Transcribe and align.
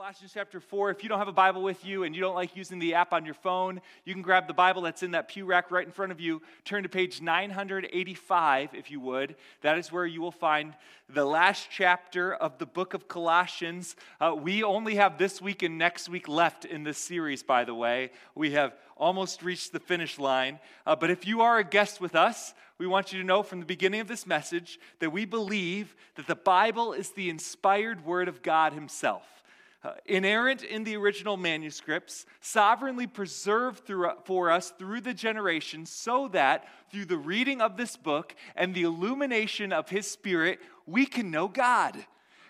Colossians 0.00 0.32
chapter 0.32 0.60
4. 0.60 0.92
If 0.92 1.02
you 1.02 1.10
don't 1.10 1.18
have 1.18 1.28
a 1.28 1.32
Bible 1.32 1.60
with 1.60 1.84
you 1.84 2.04
and 2.04 2.14
you 2.16 2.22
don't 2.22 2.34
like 2.34 2.56
using 2.56 2.78
the 2.78 2.94
app 2.94 3.12
on 3.12 3.26
your 3.26 3.34
phone, 3.34 3.82
you 4.06 4.14
can 4.14 4.22
grab 4.22 4.46
the 4.48 4.54
Bible 4.54 4.80
that's 4.80 5.02
in 5.02 5.10
that 5.10 5.28
pew 5.28 5.44
rack 5.44 5.70
right 5.70 5.84
in 5.84 5.92
front 5.92 6.10
of 6.10 6.18
you. 6.18 6.40
Turn 6.64 6.84
to 6.84 6.88
page 6.88 7.20
985, 7.20 8.70
if 8.72 8.90
you 8.90 8.98
would. 8.98 9.36
That 9.60 9.76
is 9.76 9.92
where 9.92 10.06
you 10.06 10.22
will 10.22 10.32
find 10.32 10.72
the 11.10 11.26
last 11.26 11.68
chapter 11.70 12.32
of 12.32 12.56
the 12.56 12.64
book 12.64 12.94
of 12.94 13.08
Colossians. 13.08 13.94
Uh, 14.22 14.34
we 14.34 14.62
only 14.62 14.94
have 14.94 15.18
this 15.18 15.42
week 15.42 15.62
and 15.62 15.76
next 15.76 16.08
week 16.08 16.28
left 16.28 16.64
in 16.64 16.82
this 16.82 16.96
series, 16.96 17.42
by 17.42 17.64
the 17.64 17.74
way. 17.74 18.10
We 18.34 18.52
have 18.52 18.72
almost 18.96 19.42
reached 19.42 19.70
the 19.70 19.80
finish 19.80 20.18
line. 20.18 20.60
Uh, 20.86 20.96
but 20.96 21.10
if 21.10 21.26
you 21.26 21.42
are 21.42 21.58
a 21.58 21.64
guest 21.64 22.00
with 22.00 22.14
us, 22.14 22.54
we 22.78 22.86
want 22.86 23.12
you 23.12 23.20
to 23.20 23.26
know 23.26 23.42
from 23.42 23.60
the 23.60 23.66
beginning 23.66 24.00
of 24.00 24.08
this 24.08 24.26
message 24.26 24.80
that 25.00 25.10
we 25.10 25.26
believe 25.26 25.94
that 26.14 26.26
the 26.26 26.34
Bible 26.34 26.94
is 26.94 27.10
the 27.10 27.28
inspired 27.28 28.06
word 28.06 28.28
of 28.28 28.40
God 28.40 28.72
Himself. 28.72 29.39
Uh, 29.82 29.92
inerrant 30.04 30.62
in 30.62 30.84
the 30.84 30.94
original 30.94 31.38
manuscripts, 31.38 32.26
sovereignly 32.42 33.06
preserved 33.06 33.86
through, 33.86 34.10
for 34.24 34.50
us 34.50 34.74
through 34.78 35.00
the 35.00 35.14
generations, 35.14 35.90
so 35.90 36.28
that 36.28 36.68
through 36.92 37.06
the 37.06 37.16
reading 37.16 37.62
of 37.62 37.78
this 37.78 37.96
book 37.96 38.34
and 38.54 38.74
the 38.74 38.82
illumination 38.82 39.72
of 39.72 39.88
His 39.88 40.06
Spirit, 40.06 40.60
we 40.84 41.06
can 41.06 41.30
know 41.30 41.48
God. 41.48 41.96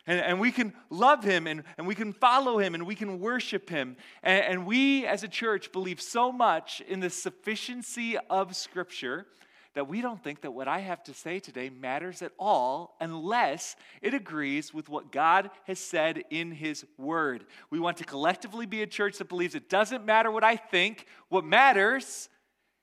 And, 0.09 0.18
and 0.18 0.40
we 0.40 0.51
can 0.51 0.73
love 0.88 1.23
Him 1.23 1.46
and, 1.46 1.62
and 1.78 1.87
we 1.87 1.95
can 1.95 2.12
follow 2.12 2.59
Him 2.59 2.74
and 2.74 2.84
we 2.84 2.96
can 2.96 3.20
worship 3.20 3.70
Him. 3.70 3.96
And, 4.24 4.45
and 4.45 4.66
we 4.66 5.06
as 5.06 5.23
a 5.23 5.28
church 5.28 5.70
believe 5.70 6.01
so 6.01 6.32
much 6.32 6.80
in 6.88 6.98
the 6.98 7.10
sufficiency 7.10 8.16
of 8.28 8.56
Scripture 8.56 9.26
that 9.74 9.88
we 9.88 10.01
don't 10.01 10.23
think 10.23 10.41
that 10.41 10.51
what 10.52 10.69
I 10.69 10.80
have 10.80 11.02
to 11.05 11.15
say 11.15 11.38
today 11.38 11.70
matters 11.70 12.23
at 12.23 12.33
all 12.38 12.97
unless 13.01 13.77
it 14.02 14.15
agrees 14.15 14.74
with 14.74 14.88
what 14.88 15.12
God 15.12 15.51
has 15.65 15.79
said 15.79 16.24
in 16.30 16.51
His 16.51 16.84
Word. 16.98 17.45
We 17.70 17.79
want 17.79 17.98
to 17.98 18.05
collectively 18.05 18.66
be 18.66 18.83
a 18.83 18.87
church 18.87 19.19
that 19.19 19.29
believes 19.29 19.55
it 19.55 19.69
doesn't 19.69 20.05
matter 20.05 20.30
what 20.30 20.45
I 20.45 20.56
think, 20.56 21.07
what 21.29 21.45
matters 21.45 22.29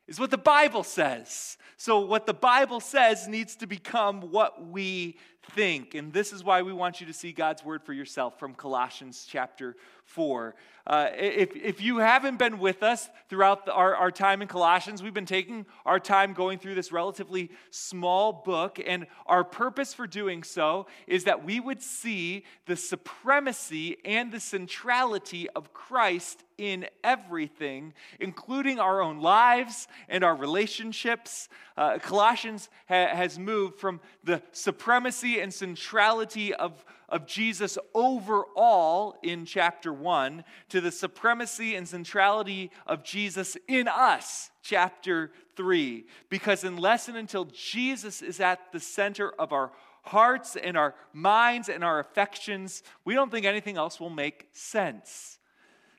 is 0.08 0.20
what 0.20 0.32
the 0.32 0.38
Bible 0.38 0.84
says. 0.84 1.58
So, 1.76 2.00
what 2.00 2.26
the 2.26 2.34
Bible 2.34 2.80
says 2.80 3.28
needs 3.28 3.56
to 3.58 3.68
become 3.68 4.32
what 4.32 4.68
we 4.68 5.18
think. 5.52 5.96
And 5.96 6.14
this 6.14 6.34
is 6.34 6.44
why 6.44 6.62
we 6.62 6.74
want 6.74 7.00
you 7.02 7.08
to 7.08 7.14
see 7.14 7.32
God's 7.32 7.64
word 7.64 7.84
for 7.84 7.94
yourself 7.94 8.40
from 8.40 8.54
Colossians 8.54 9.26
chapter 9.30 9.76
4. 10.06 10.56
Uh, 10.86 11.10
if, 11.18 11.54
if 11.56 11.82
you 11.82 11.98
haven't 11.98 12.40
been 12.40 12.60
with 12.60 12.82
us 12.82 13.10
throughout 13.30 13.66
the, 13.66 13.74
our, 13.74 13.94
our 13.94 14.10
time 14.10 14.42
in 14.42 14.48
Colossians, 14.48 15.04
we've 15.04 15.14
been 15.14 15.26
taking 15.26 15.66
our 15.86 16.00
time 16.00 16.32
going 16.32 16.58
through 16.60 16.76
this 16.76 16.94
relatively 16.94 17.52
small 17.72 18.32
book. 18.32 18.80
And 18.86 19.06
our 19.26 19.44
purpose 19.44 19.94
for 19.94 20.08
doing 20.08 20.44
so 20.44 20.88
is 21.06 21.26
that 21.26 21.44
we 21.44 21.60
would 21.60 21.82
see 21.82 22.46
the 22.68 22.78
supremacy 22.78 23.98
and 24.06 24.32
the 24.32 24.40
centrality 24.40 25.50
of 25.50 25.74
Christ 25.74 26.44
in 26.58 26.88
everything, 27.04 27.94
including 28.20 28.80
our 28.80 29.02
own 29.02 29.20
lives 29.20 29.88
and 30.10 30.24
our 30.24 30.36
relationships. 30.36 31.50
Uh, 31.76 32.00
Colossians 32.00 32.70
ha- 32.88 33.14
has 33.14 33.38
moved 33.38 33.76
from 33.76 34.00
the 34.24 34.42
supremacy 34.54 35.37
and 35.40 35.54
centrality 35.54 36.54
of 36.54 36.84
of 37.10 37.26
Jesus 37.26 37.78
overall 37.94 39.18
in 39.24 39.46
chapter 39.46 39.94
1 39.94 40.44
to 40.70 40.82
the 40.82 40.92
supremacy 40.92 41.76
and 41.76 41.88
centrality 41.88 42.70
of 42.86 43.04
Jesus 43.04 43.56
in 43.68 43.88
us, 43.88 44.52
chapter 44.62 45.32
3. 45.56 46.06
Because 46.30 46.64
unless 46.64 47.08
and 47.08 47.18
until 47.18 47.46
Jesus 47.46 48.22
is 48.22 48.40
at 48.40 48.72
the 48.72 48.80
center 48.80 49.32
of 49.40 49.54
our 49.54 49.72
hearts 50.04 50.56
and 50.56 50.78
our 50.78 50.96
minds 51.14 51.70
and 51.70 51.84
our 51.84 52.00
affections, 52.00 52.84
we 53.06 53.14
don't 53.14 53.32
think 53.32 53.46
anything 53.46 53.78
else 53.78 54.00
will 54.00 54.10
make 54.10 54.48
sense. 54.52 55.37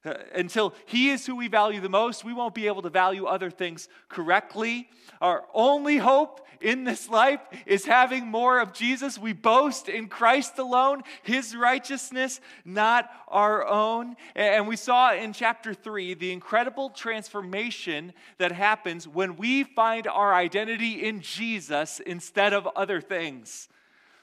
Uh, 0.09 0.19
until 0.34 0.75
He 0.87 1.11
is 1.11 1.27
who 1.27 1.37
we 1.37 1.48
value 1.48 1.81
the 1.81 1.89
most, 1.89 2.25
we 2.25 2.33
won't 2.33 2.55
be 2.55 2.67
able 2.67 2.83
to 2.83 2.91
value 2.91 3.27
other 3.27 3.51
things 3.51 3.89
correctly. 4.09 4.89
Our 5.20 5.45
only 5.53 5.98
hope 5.98 6.46
in 6.61 6.85
this 6.85 7.08
life 7.08 7.41
is 7.67 7.85
having 7.85 8.27
more 8.27 8.58
of 8.61 8.73
Jesus. 8.73 9.18
We 9.18 9.33
boast 9.33 9.89
in 9.89 10.08
Christ 10.08 10.58
alone, 10.58 11.02
His 11.23 11.55
righteousness, 11.55 12.41
not 12.64 13.11
our 13.29 13.67
own. 13.67 14.17
And 14.35 14.67
we 14.67 14.77
saw 14.77 15.13
in 15.13 15.33
chapter 15.33 15.74
3 15.74 16.14
the 16.14 16.33
incredible 16.33 16.91
transformation 16.91 18.13
that 18.39 18.52
happens 18.52 19.07
when 19.07 19.36
we 19.36 19.64
find 19.64 20.07
our 20.07 20.35
identity 20.35 21.05
in 21.07 21.20
Jesus 21.20 22.01
instead 22.01 22.52
of 22.52 22.67
other 22.74 23.01
things. 23.01 23.68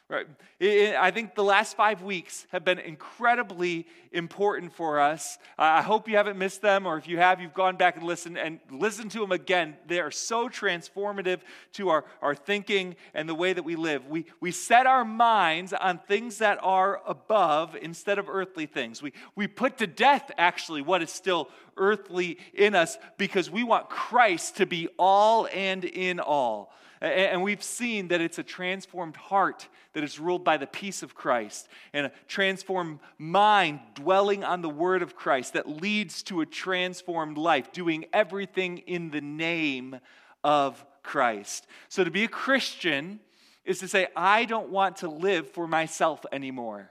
Right. 0.07 0.27
I 0.61 1.09
think 1.09 1.33
the 1.33 1.43
last 1.43 1.75
five 1.75 2.03
weeks 2.03 2.45
have 2.51 2.63
been 2.63 2.77
incredibly 2.77 3.88
important 4.11 4.71
for 4.71 4.99
us. 4.99 5.39
I 5.57 5.81
hope 5.81 6.07
you 6.07 6.16
haven't 6.16 6.38
missed 6.38 6.61
them, 6.61 6.85
or 6.85 6.99
if 6.99 7.07
you 7.07 7.17
have, 7.17 7.41
you've 7.41 7.55
gone 7.55 7.75
back 7.75 7.97
and 7.97 8.05
listened 8.05 8.38
and 8.38 8.59
listened 8.69 9.09
to 9.11 9.19
them 9.19 9.31
again. 9.31 9.75
They 9.88 9.99
are 9.99 10.11
so 10.11 10.47
transformative 10.47 11.39
to 11.73 11.89
our, 11.89 12.05
our 12.21 12.35
thinking 12.35 12.97
and 13.15 13.27
the 13.27 13.33
way 13.33 13.51
that 13.53 13.63
we 13.63 13.75
live. 13.75 14.05
We, 14.05 14.27
we 14.39 14.51
set 14.51 14.85
our 14.85 15.03
minds 15.03 15.73
on 15.73 15.97
things 15.97 16.38
that 16.38 16.59
are 16.61 17.01
above 17.07 17.75
instead 17.75 18.19
of 18.19 18.29
earthly 18.29 18.67
things. 18.67 19.01
We, 19.01 19.11
we 19.35 19.47
put 19.47 19.79
to 19.79 19.88
death, 19.88 20.29
actually, 20.38 20.83
what 20.83 21.01
is 21.01 21.09
still 21.09 21.49
earthly 21.77 22.38
in 22.53 22.75
us 22.75 22.99
because 23.17 23.49
we 23.49 23.63
want 23.63 23.89
Christ 23.89 24.57
to 24.57 24.67
be 24.67 24.88
all 24.99 25.47
and 25.51 25.83
in 25.83 26.19
all. 26.19 26.71
And 27.05 27.43
we've 27.43 27.61
seen 27.61 28.07
that 28.07 28.19
it's 28.19 28.39
a 28.39 28.43
transformed 28.43 29.16
heart 29.16 29.67
that 29.93 30.03
is 30.03 30.19
ruled 30.19 30.43
by 30.43 30.57
the 30.57 30.66
peace 30.66 31.03
of 31.03 31.13
Christ 31.13 31.67
and 31.93 32.07
a 32.07 32.11
transformed 32.27 32.99
mind 33.19 33.79
dwelling 33.93 34.43
on 34.43 34.63
the 34.63 34.69
word 34.69 35.03
of 35.03 35.15
Christ 35.15 35.53
that 35.53 35.69
leads 35.69 36.23
to 36.23 36.41
a 36.41 36.47
transformed 36.47 37.38
life, 37.38 37.71
doing 37.71 38.05
everything 38.11 38.79
in 38.79 39.11
the 39.11 39.21
name 39.21 39.99
of 40.44 40.83
Christ. 41.03 41.67
So 41.89 42.03
to 42.03 42.09
be 42.09 42.23
a 42.23 42.27
Christian 42.27 43.19
is 43.65 43.77
to 43.79 43.88
say, 43.88 44.07
I 44.15 44.45
don't 44.45 44.69
want 44.69 44.97
to 44.97 45.07
live 45.07 45.51
for 45.51 45.67
myself 45.67 46.25
anymore. 46.31 46.89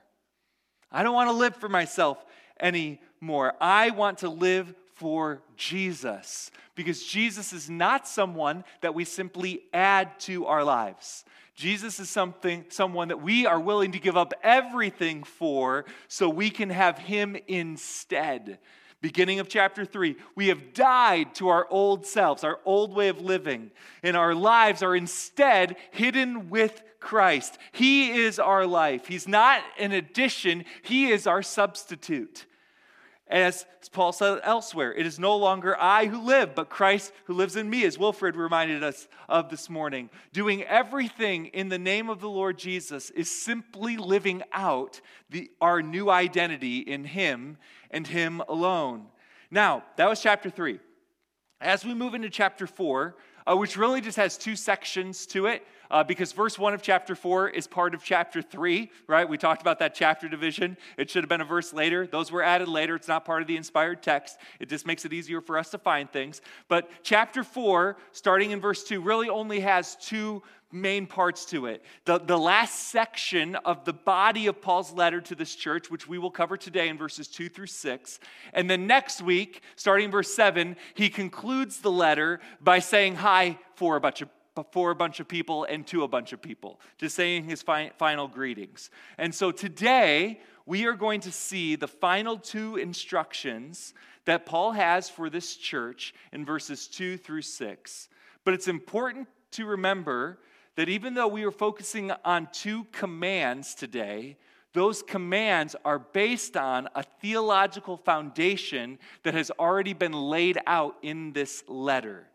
I 0.92 1.02
don't 1.02 1.14
want 1.14 1.28
to 1.28 1.36
live 1.36 1.56
for 1.56 1.68
myself 1.68 2.24
anymore. 2.60 3.54
I 3.60 3.90
want 3.90 4.18
to 4.18 4.28
live 4.28 4.74
for 4.94 5.42
Jesus 5.56 6.50
because 6.74 7.04
Jesus 7.04 7.52
is 7.52 7.68
not 7.70 8.08
someone 8.08 8.64
that 8.80 8.94
we 8.94 9.04
simply 9.04 9.62
add 9.72 10.18
to 10.20 10.46
our 10.46 10.64
lives. 10.64 11.24
Jesus 11.54 12.00
is 12.00 12.10
something 12.10 12.64
someone 12.68 13.08
that 13.08 13.22
we 13.22 13.46
are 13.46 13.60
willing 13.60 13.92
to 13.92 14.00
give 14.00 14.16
up 14.16 14.34
everything 14.42 15.22
for 15.22 15.84
so 16.08 16.28
we 16.28 16.50
can 16.50 16.70
have 16.70 16.98
him 16.98 17.36
instead. 17.46 18.58
Beginning 19.00 19.38
of 19.38 19.48
chapter 19.48 19.84
3, 19.84 20.16
we 20.34 20.48
have 20.48 20.72
died 20.72 21.34
to 21.34 21.48
our 21.48 21.66
old 21.70 22.06
selves, 22.06 22.42
our 22.42 22.58
old 22.64 22.94
way 22.94 23.08
of 23.08 23.20
living, 23.20 23.70
and 24.02 24.16
our 24.16 24.34
lives 24.34 24.82
are 24.82 24.96
instead 24.96 25.76
hidden 25.90 26.48
with 26.48 26.82
Christ. 27.00 27.58
He 27.72 28.12
is 28.12 28.38
our 28.38 28.66
life. 28.66 29.06
He's 29.06 29.28
not 29.28 29.60
an 29.78 29.92
addition, 29.92 30.64
He 30.82 31.10
is 31.12 31.26
our 31.26 31.42
substitute. 31.42 32.46
As 33.26 33.64
Paul 33.90 34.12
said 34.12 34.40
elsewhere, 34.42 34.92
it 34.92 35.06
is 35.06 35.18
no 35.18 35.36
longer 35.36 35.80
I 35.80 36.06
who 36.06 36.20
live, 36.20 36.54
but 36.54 36.68
Christ 36.68 37.10
who 37.24 37.32
lives 37.32 37.56
in 37.56 37.70
me, 37.70 37.84
as 37.84 37.98
Wilfred 37.98 38.36
reminded 38.36 38.82
us 38.82 39.08
of 39.30 39.48
this 39.48 39.70
morning. 39.70 40.10
Doing 40.34 40.62
everything 40.64 41.46
in 41.46 41.70
the 41.70 41.78
name 41.78 42.10
of 42.10 42.20
the 42.20 42.28
Lord 42.28 42.58
Jesus 42.58 43.08
is 43.10 43.30
simply 43.30 43.96
living 43.96 44.42
out 44.52 45.00
the, 45.30 45.50
our 45.62 45.80
new 45.80 46.10
identity 46.10 46.80
in 46.80 47.04
Him 47.04 47.56
and 47.90 48.06
Him 48.06 48.42
alone. 48.46 49.06
Now, 49.50 49.84
that 49.96 50.08
was 50.08 50.20
chapter 50.20 50.50
3. 50.50 50.78
As 51.62 51.82
we 51.82 51.94
move 51.94 52.12
into 52.12 52.28
chapter 52.28 52.66
4, 52.66 53.16
uh, 53.46 53.56
which 53.56 53.78
really 53.78 54.02
just 54.02 54.18
has 54.18 54.36
two 54.36 54.56
sections 54.56 55.24
to 55.26 55.46
it, 55.46 55.66
uh, 55.90 56.04
because 56.04 56.32
verse 56.32 56.58
1 56.58 56.74
of 56.74 56.82
chapter 56.82 57.14
4 57.14 57.50
is 57.50 57.66
part 57.66 57.94
of 57.94 58.02
chapter 58.02 58.42
3, 58.42 58.90
right? 59.06 59.28
We 59.28 59.38
talked 59.38 59.62
about 59.62 59.78
that 59.78 59.94
chapter 59.94 60.28
division. 60.28 60.76
It 60.96 61.10
should 61.10 61.22
have 61.22 61.28
been 61.28 61.40
a 61.40 61.44
verse 61.44 61.72
later. 61.72 62.06
Those 62.06 62.32
were 62.32 62.42
added 62.42 62.68
later. 62.68 62.96
It's 62.96 63.08
not 63.08 63.24
part 63.24 63.42
of 63.42 63.48
the 63.48 63.56
inspired 63.56 64.02
text. 64.02 64.38
It 64.60 64.68
just 64.68 64.86
makes 64.86 65.04
it 65.04 65.12
easier 65.12 65.40
for 65.40 65.58
us 65.58 65.70
to 65.70 65.78
find 65.78 66.10
things. 66.10 66.40
But 66.68 66.90
chapter 67.02 67.44
4, 67.44 67.96
starting 68.12 68.50
in 68.50 68.60
verse 68.60 68.84
2, 68.84 69.00
really 69.00 69.28
only 69.28 69.60
has 69.60 69.96
two 69.96 70.42
main 70.74 71.06
parts 71.06 71.44
to 71.46 71.66
it. 71.66 71.82
The, 72.04 72.18
the 72.18 72.36
last 72.36 72.90
section 72.90 73.54
of 73.56 73.84
the 73.84 73.92
body 73.92 74.48
of 74.48 74.60
Paul's 74.60 74.92
letter 74.92 75.20
to 75.22 75.34
this 75.34 75.54
church, 75.54 75.90
which 75.90 76.08
we 76.08 76.18
will 76.18 76.30
cover 76.30 76.56
today 76.56 76.88
in 76.88 76.98
verses 76.98 77.28
2 77.28 77.48
through 77.48 77.68
6. 77.68 78.18
And 78.52 78.68
then 78.68 78.86
next 78.86 79.22
week, 79.22 79.62
starting 79.76 80.10
verse 80.10 80.34
7, 80.34 80.76
he 80.94 81.08
concludes 81.08 81.78
the 81.78 81.92
letter 81.92 82.40
by 82.60 82.80
saying 82.80 83.16
hi 83.16 83.58
for 83.76 83.96
a 83.96 84.00
bunch 84.00 84.20
of 84.20 84.28
for 84.62 84.90
a 84.90 84.94
bunch 84.94 85.18
of 85.18 85.26
people 85.26 85.64
and 85.64 85.86
to 85.88 86.04
a 86.04 86.08
bunch 86.08 86.32
of 86.32 86.40
people, 86.40 86.80
just 86.98 87.16
saying 87.16 87.44
his 87.44 87.62
fi- 87.62 87.90
final 87.98 88.28
greetings. 88.28 88.90
And 89.18 89.34
so 89.34 89.50
today, 89.50 90.40
we 90.66 90.86
are 90.86 90.94
going 90.94 91.20
to 91.20 91.32
see 91.32 91.76
the 91.76 91.88
final 91.88 92.38
two 92.38 92.76
instructions 92.76 93.94
that 94.24 94.46
Paul 94.46 94.72
has 94.72 95.10
for 95.10 95.28
this 95.28 95.56
church 95.56 96.14
in 96.32 96.44
verses 96.44 96.86
2 96.88 97.16
through 97.18 97.42
6. 97.42 98.08
But 98.44 98.54
it's 98.54 98.68
important 98.68 99.28
to 99.52 99.66
remember 99.66 100.38
that 100.76 100.88
even 100.88 101.14
though 101.14 101.28
we 101.28 101.44
are 101.44 101.50
focusing 101.50 102.12
on 102.24 102.48
two 102.52 102.84
commands 102.92 103.74
today, 103.74 104.36
those 104.72 105.02
commands 105.02 105.76
are 105.84 106.00
based 106.00 106.56
on 106.56 106.88
a 106.94 107.02
theological 107.02 107.96
foundation 107.96 108.98
that 109.22 109.34
has 109.34 109.50
already 109.52 109.92
been 109.92 110.12
laid 110.12 110.58
out 110.66 110.96
in 111.02 111.32
this 111.32 111.62
letter. 111.68 112.26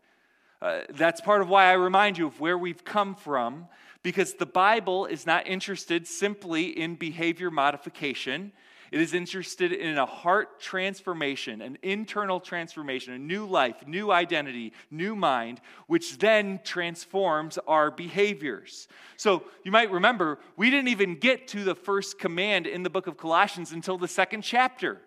Uh, 0.62 0.80
that's 0.90 1.22
part 1.22 1.40
of 1.40 1.48
why 1.48 1.66
I 1.66 1.72
remind 1.72 2.18
you 2.18 2.26
of 2.26 2.38
where 2.38 2.58
we've 2.58 2.84
come 2.84 3.14
from, 3.14 3.66
because 4.02 4.34
the 4.34 4.46
Bible 4.46 5.06
is 5.06 5.26
not 5.26 5.46
interested 5.46 6.06
simply 6.06 6.78
in 6.78 6.96
behavior 6.96 7.50
modification. 7.50 8.52
It 8.92 9.00
is 9.00 9.14
interested 9.14 9.72
in 9.72 9.96
a 9.96 10.04
heart 10.04 10.60
transformation, 10.60 11.62
an 11.62 11.78
internal 11.80 12.40
transformation, 12.40 13.14
a 13.14 13.18
new 13.18 13.46
life, 13.46 13.86
new 13.86 14.10
identity, 14.10 14.74
new 14.90 15.16
mind, 15.16 15.62
which 15.86 16.18
then 16.18 16.60
transforms 16.62 17.56
our 17.66 17.90
behaviors. 17.90 18.88
So 19.16 19.44
you 19.64 19.70
might 19.70 19.90
remember, 19.90 20.40
we 20.56 20.70
didn't 20.70 20.88
even 20.88 21.14
get 21.14 21.48
to 21.48 21.64
the 21.64 21.74
first 21.74 22.18
command 22.18 22.66
in 22.66 22.82
the 22.82 22.90
book 22.90 23.06
of 23.06 23.16
Colossians 23.16 23.72
until 23.72 23.96
the 23.96 24.08
second 24.08 24.42
chapter 24.42 25.00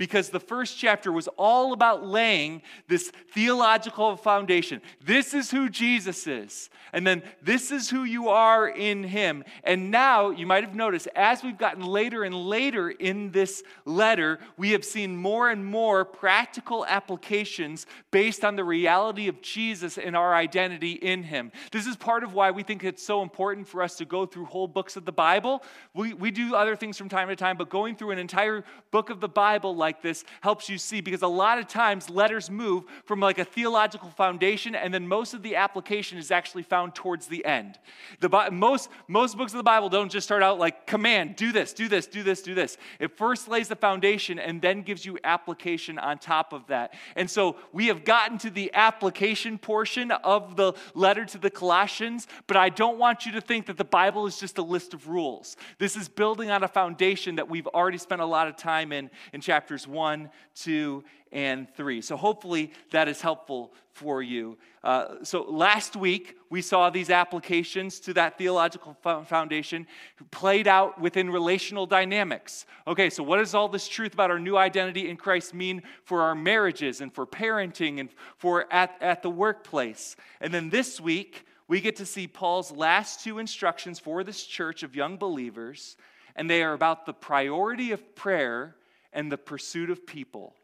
because 0.00 0.30
the 0.30 0.40
first 0.40 0.78
chapter 0.78 1.12
was 1.12 1.28
all 1.36 1.74
about 1.74 2.06
laying 2.06 2.62
this 2.88 3.12
theological 3.34 4.16
foundation. 4.16 4.80
This 5.04 5.34
is 5.34 5.50
who 5.50 5.68
Jesus 5.68 6.26
is. 6.26 6.70
And 6.94 7.06
then 7.06 7.22
this 7.42 7.70
is 7.70 7.90
who 7.90 8.04
you 8.04 8.30
are 8.30 8.66
in 8.66 9.04
him. 9.04 9.44
And 9.62 9.90
now, 9.90 10.30
you 10.30 10.46
might 10.46 10.64
have 10.64 10.74
noticed, 10.74 11.06
as 11.14 11.42
we've 11.42 11.58
gotten 11.58 11.84
later 11.84 12.24
and 12.24 12.34
later 12.34 12.88
in 12.88 13.30
this 13.30 13.62
letter, 13.84 14.38
we 14.56 14.70
have 14.70 14.86
seen 14.86 15.18
more 15.18 15.50
and 15.50 15.64
more 15.66 16.06
practical 16.06 16.86
applications 16.86 17.84
based 18.10 18.42
on 18.42 18.56
the 18.56 18.64
reality 18.64 19.28
of 19.28 19.42
Jesus 19.42 19.98
and 19.98 20.16
our 20.16 20.34
identity 20.34 20.92
in 20.92 21.24
him. 21.24 21.52
This 21.72 21.86
is 21.86 21.94
part 21.94 22.24
of 22.24 22.32
why 22.32 22.50
we 22.52 22.62
think 22.62 22.84
it's 22.84 23.02
so 23.02 23.20
important 23.20 23.68
for 23.68 23.82
us 23.82 23.96
to 23.96 24.06
go 24.06 24.24
through 24.24 24.46
whole 24.46 24.66
books 24.66 24.96
of 24.96 25.04
the 25.04 25.12
Bible. 25.12 25.62
We, 25.92 26.14
we 26.14 26.30
do 26.30 26.54
other 26.54 26.74
things 26.74 26.96
from 26.96 27.10
time 27.10 27.28
to 27.28 27.36
time, 27.36 27.58
but 27.58 27.68
going 27.68 27.96
through 27.96 28.12
an 28.12 28.18
entire 28.18 28.64
book 28.90 29.10
of 29.10 29.20
the 29.20 29.28
Bible, 29.28 29.76
like 29.76 29.89
like 29.90 30.02
this 30.02 30.24
helps 30.40 30.68
you 30.68 30.78
see 30.78 31.00
because 31.00 31.22
a 31.22 31.26
lot 31.26 31.58
of 31.58 31.66
times 31.66 32.08
letters 32.08 32.48
move 32.48 32.84
from 33.04 33.18
like 33.18 33.40
a 33.40 33.44
theological 33.44 34.08
foundation 34.10 34.76
and 34.76 34.94
then 34.94 35.08
most 35.08 35.34
of 35.34 35.42
the 35.42 35.56
application 35.56 36.16
is 36.16 36.30
actually 36.30 36.62
found 36.62 36.94
towards 36.94 37.26
the 37.26 37.44
end. 37.44 37.76
The, 38.20 38.28
most, 38.52 38.88
most 39.08 39.36
books 39.36 39.52
of 39.52 39.56
the 39.56 39.64
Bible 39.64 39.88
don't 39.88 40.08
just 40.08 40.28
start 40.28 40.44
out 40.44 40.60
like 40.60 40.86
command, 40.86 41.34
do 41.34 41.50
this, 41.50 41.72
do 41.72 41.88
this, 41.88 42.06
do 42.06 42.22
this, 42.22 42.40
do 42.40 42.54
this. 42.54 42.76
It 43.00 43.16
first 43.16 43.48
lays 43.48 43.66
the 43.66 43.74
foundation 43.74 44.38
and 44.38 44.62
then 44.62 44.82
gives 44.82 45.04
you 45.04 45.18
application 45.24 45.98
on 45.98 46.18
top 46.18 46.52
of 46.52 46.68
that. 46.68 46.94
And 47.16 47.28
so 47.28 47.56
we 47.72 47.88
have 47.88 48.04
gotten 48.04 48.38
to 48.38 48.50
the 48.50 48.70
application 48.74 49.58
portion 49.58 50.12
of 50.12 50.54
the 50.54 50.74
letter 50.94 51.24
to 51.24 51.38
the 51.38 51.50
Colossians, 51.50 52.28
but 52.46 52.56
I 52.56 52.68
don't 52.68 52.96
want 52.96 53.26
you 53.26 53.32
to 53.32 53.40
think 53.40 53.66
that 53.66 53.76
the 53.76 53.84
Bible 53.84 54.28
is 54.28 54.38
just 54.38 54.56
a 54.58 54.62
list 54.62 54.94
of 54.94 55.08
rules. 55.08 55.56
This 55.78 55.96
is 55.96 56.08
building 56.08 56.48
on 56.48 56.62
a 56.62 56.68
foundation 56.68 57.34
that 57.34 57.50
we've 57.50 57.66
already 57.66 57.98
spent 57.98 58.20
a 58.20 58.26
lot 58.26 58.46
of 58.46 58.54
time 58.56 58.92
in 58.92 59.10
in 59.32 59.40
chapters 59.40 59.69
chapters 59.70 59.86
1, 59.86 60.28
2, 60.56 61.04
and 61.30 61.72
3. 61.76 62.00
So 62.00 62.16
hopefully 62.16 62.72
that 62.90 63.06
is 63.06 63.20
helpful 63.20 63.72
for 63.92 64.20
you. 64.20 64.58
Uh, 64.82 65.22
so 65.22 65.42
last 65.42 65.94
week, 65.94 66.36
we 66.50 66.60
saw 66.60 66.90
these 66.90 67.08
applications 67.08 68.00
to 68.00 68.12
that 68.14 68.36
theological 68.36 68.96
foundation 69.24 69.86
played 70.32 70.66
out 70.66 71.00
within 71.00 71.30
relational 71.30 71.86
dynamics. 71.86 72.66
Okay, 72.88 73.10
so 73.10 73.22
what 73.22 73.36
does 73.36 73.54
all 73.54 73.68
this 73.68 73.86
truth 73.86 74.12
about 74.12 74.32
our 74.32 74.40
new 74.40 74.56
identity 74.56 75.08
in 75.08 75.16
Christ 75.16 75.54
mean 75.54 75.82
for 76.02 76.22
our 76.22 76.34
marriages 76.34 77.00
and 77.00 77.14
for 77.14 77.24
parenting 77.24 78.00
and 78.00 78.08
for 78.38 78.66
at, 78.72 78.96
at 79.00 79.22
the 79.22 79.30
workplace? 79.30 80.16
And 80.40 80.52
then 80.52 80.70
this 80.70 81.00
week, 81.00 81.46
we 81.68 81.80
get 81.80 81.94
to 81.96 82.06
see 82.06 82.26
Paul's 82.26 82.72
last 82.72 83.22
two 83.22 83.38
instructions 83.38 84.00
for 84.00 84.24
this 84.24 84.42
church 84.42 84.82
of 84.82 84.96
young 84.96 85.16
believers, 85.16 85.96
and 86.34 86.50
they 86.50 86.64
are 86.64 86.72
about 86.72 87.06
the 87.06 87.14
priority 87.14 87.92
of 87.92 88.16
prayer 88.16 88.74
and 89.12 89.30
the 89.30 89.38
pursuit 89.38 89.90
of 89.90 90.06
people. 90.06 90.54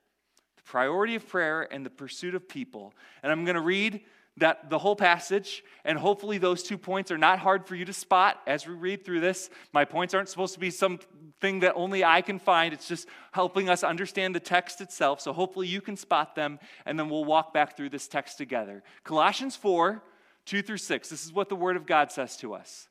The 0.57 0.63
priority 0.63 1.15
of 1.15 1.29
prayer 1.29 1.63
and 1.73 1.85
the 1.85 1.91
pursuit 1.91 2.35
of 2.35 2.49
people. 2.49 2.93
And 3.23 3.33
I'm 3.33 3.45
going 3.45 3.57
to 3.57 3.61
read 3.61 4.03
that 4.39 4.69
the 4.69 4.79
whole 4.79 4.97
passage 4.97 5.65
and 5.85 5.99
hopefully 5.99 6.39
those 6.39 6.63
two 6.63 6.77
points 6.77 7.11
are 7.11 7.19
not 7.19 7.39
hard 7.39 7.67
for 7.67 7.75
you 7.75 7.85
to 7.85 7.93
spot 7.93 8.41
as 8.47 8.67
we 8.67 8.75
read 8.75 9.05
through 9.05 9.21
this 9.21 9.49
my 9.73 9.85
points 9.85 10.15
aren't 10.15 10.29
supposed 10.29 10.55
to 10.55 10.61
be 10.61 10.71
something 10.71 11.61
that 11.61 11.73
only 11.75 12.05
i 12.05 12.21
can 12.21 12.39
find 12.39 12.75
it's 12.75 12.89
just 12.89 13.09
helping 13.33 13.69
us 13.69 13.83
understand 13.83 14.35
the 14.35 14.41
text 14.41 14.81
itself 14.81 15.21
so 15.21 15.33
hopefully 15.33 15.67
you 15.67 15.81
can 15.81 15.97
spot 15.97 16.35
them 16.35 16.59
and 16.85 16.99
then 16.99 17.09
we'll 17.09 17.25
walk 17.25 17.55
back 17.55 17.77
through 17.77 17.89
this 17.89 18.09
text 18.09 18.37
together 18.37 18.83
colossians 19.05 19.57
4 19.57 20.03
2 20.45 20.63
through 20.63 20.77
6 20.77 21.09
this 21.09 21.25
is 21.25 21.33
what 21.33 21.49
the 21.49 21.57
word 21.57 21.77
of 21.77 21.87
god 21.87 22.13
says 22.13 22.37
to 22.37 22.55
us 22.55 22.89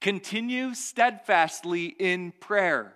continue 0.00 0.74
steadfastly 0.74 1.86
in 1.98 2.32
prayer 2.40 2.95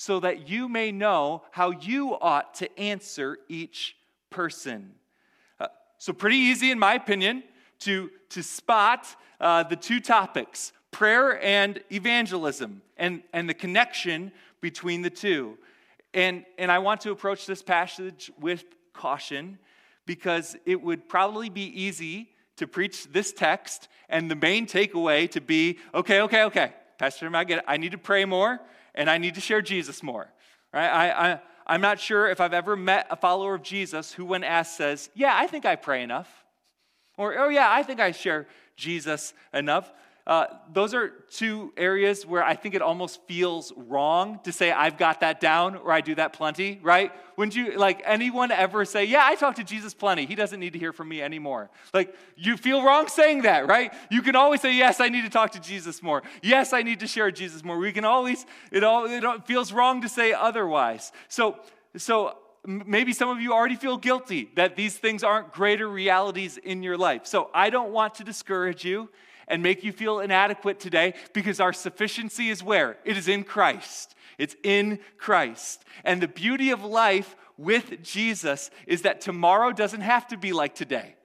so 0.00 0.18
that 0.18 0.48
you 0.48 0.66
may 0.66 0.90
know 0.90 1.42
how 1.50 1.72
you 1.72 2.16
ought 2.22 2.54
to 2.54 2.80
answer 2.80 3.36
each 3.50 3.94
person. 4.30 4.94
Uh, 5.60 5.66
so, 5.98 6.14
pretty 6.14 6.38
easy, 6.38 6.70
in 6.70 6.78
my 6.78 6.94
opinion, 6.94 7.42
to, 7.80 8.08
to 8.30 8.42
spot 8.42 9.14
uh, 9.42 9.62
the 9.62 9.76
two 9.76 10.00
topics 10.00 10.72
prayer 10.90 11.38
and 11.44 11.82
evangelism 11.92 12.80
and, 12.96 13.22
and 13.34 13.46
the 13.46 13.52
connection 13.52 14.32
between 14.62 15.02
the 15.02 15.10
two. 15.10 15.58
And, 16.14 16.46
and 16.56 16.72
I 16.72 16.78
want 16.78 17.02
to 17.02 17.10
approach 17.10 17.44
this 17.44 17.62
passage 17.62 18.32
with 18.40 18.64
caution 18.94 19.58
because 20.06 20.56
it 20.64 20.80
would 20.80 21.10
probably 21.10 21.50
be 21.50 21.66
easy 21.78 22.30
to 22.56 22.66
preach 22.66 23.12
this 23.12 23.34
text 23.34 23.88
and 24.08 24.30
the 24.30 24.34
main 24.34 24.66
takeaway 24.66 25.30
to 25.32 25.42
be 25.42 25.78
okay, 25.92 26.22
okay, 26.22 26.44
okay, 26.44 26.72
Pastor, 26.96 27.30
I 27.36 27.44
get 27.44 27.58
it. 27.58 27.64
I 27.68 27.76
need 27.76 27.92
to 27.92 27.98
pray 27.98 28.24
more 28.24 28.60
and 28.94 29.08
I 29.10 29.18
need 29.18 29.34
to 29.34 29.40
share 29.40 29.62
Jesus 29.62 30.02
more. 30.02 30.32
Right? 30.72 30.88
I, 30.88 31.32
I, 31.32 31.40
I'm 31.66 31.80
not 31.80 32.00
sure 32.00 32.28
if 32.28 32.40
I've 32.40 32.54
ever 32.54 32.76
met 32.76 33.06
a 33.10 33.16
follower 33.16 33.54
of 33.54 33.62
Jesus 33.62 34.12
who, 34.12 34.24
when 34.24 34.44
asked, 34.44 34.76
says, 34.76 35.10
Yeah, 35.14 35.32
I 35.36 35.46
think 35.46 35.64
I 35.64 35.76
pray 35.76 36.02
enough. 36.02 36.28
Or, 37.16 37.38
Oh, 37.38 37.48
yeah, 37.48 37.70
I 37.70 37.82
think 37.82 38.00
I 38.00 38.12
share 38.12 38.46
Jesus 38.76 39.34
enough. 39.52 39.92
Uh, 40.30 40.46
those 40.72 40.94
are 40.94 41.08
two 41.28 41.72
areas 41.76 42.24
where 42.24 42.44
I 42.44 42.54
think 42.54 42.76
it 42.76 42.82
almost 42.82 43.20
feels 43.26 43.72
wrong 43.76 44.38
to 44.44 44.52
say, 44.52 44.70
I've 44.70 44.96
got 44.96 45.18
that 45.22 45.40
down 45.40 45.74
or 45.74 45.90
I 45.90 46.02
do 46.02 46.14
that 46.14 46.34
plenty, 46.34 46.78
right? 46.84 47.10
Wouldn't 47.36 47.56
you, 47.56 47.76
like, 47.76 48.00
anyone 48.04 48.52
ever 48.52 48.84
say, 48.84 49.06
Yeah, 49.06 49.22
I 49.24 49.34
talk 49.34 49.56
to 49.56 49.64
Jesus 49.64 49.92
plenty. 49.92 50.26
He 50.26 50.36
doesn't 50.36 50.60
need 50.60 50.74
to 50.74 50.78
hear 50.78 50.92
from 50.92 51.08
me 51.08 51.20
anymore? 51.20 51.68
Like, 51.92 52.14
you 52.36 52.56
feel 52.56 52.84
wrong 52.84 53.08
saying 53.08 53.42
that, 53.42 53.66
right? 53.66 53.92
You 54.08 54.22
can 54.22 54.36
always 54.36 54.60
say, 54.60 54.72
Yes, 54.72 55.00
I 55.00 55.08
need 55.08 55.24
to 55.24 55.30
talk 55.30 55.50
to 55.52 55.60
Jesus 55.60 56.00
more. 56.00 56.22
Yes, 56.44 56.72
I 56.72 56.82
need 56.82 57.00
to 57.00 57.08
share 57.08 57.32
Jesus 57.32 57.64
more. 57.64 57.76
We 57.76 57.90
can 57.90 58.04
always, 58.04 58.46
it, 58.70 58.84
all, 58.84 59.06
it 59.06 59.46
feels 59.46 59.72
wrong 59.72 60.00
to 60.02 60.08
say 60.08 60.32
otherwise. 60.32 61.10
So, 61.26 61.58
so 61.96 62.36
maybe 62.64 63.12
some 63.12 63.30
of 63.30 63.40
you 63.40 63.52
already 63.52 63.74
feel 63.74 63.96
guilty 63.96 64.52
that 64.54 64.76
these 64.76 64.96
things 64.96 65.24
aren't 65.24 65.50
greater 65.50 65.88
realities 65.88 66.56
in 66.56 66.84
your 66.84 66.96
life. 66.96 67.26
So 67.26 67.50
I 67.52 67.68
don't 67.68 67.90
want 67.90 68.14
to 68.16 68.24
discourage 68.24 68.84
you 68.84 69.08
and 69.50 69.62
make 69.62 69.84
you 69.84 69.92
feel 69.92 70.20
inadequate 70.20 70.80
today 70.80 71.14
because 71.34 71.60
our 71.60 71.72
sufficiency 71.72 72.48
is 72.48 72.62
where? 72.62 72.96
It 73.04 73.18
is 73.18 73.28
in 73.28 73.44
Christ. 73.44 74.14
It's 74.38 74.56
in 74.62 75.00
Christ. 75.18 75.84
And 76.04 76.22
the 76.22 76.28
beauty 76.28 76.70
of 76.70 76.82
life 76.82 77.36
with 77.58 78.02
Jesus 78.02 78.70
is 78.86 79.02
that 79.02 79.20
tomorrow 79.20 79.72
doesn't 79.72 80.00
have 80.00 80.26
to 80.28 80.38
be 80.38 80.52
like 80.52 80.74
today. 80.74 81.16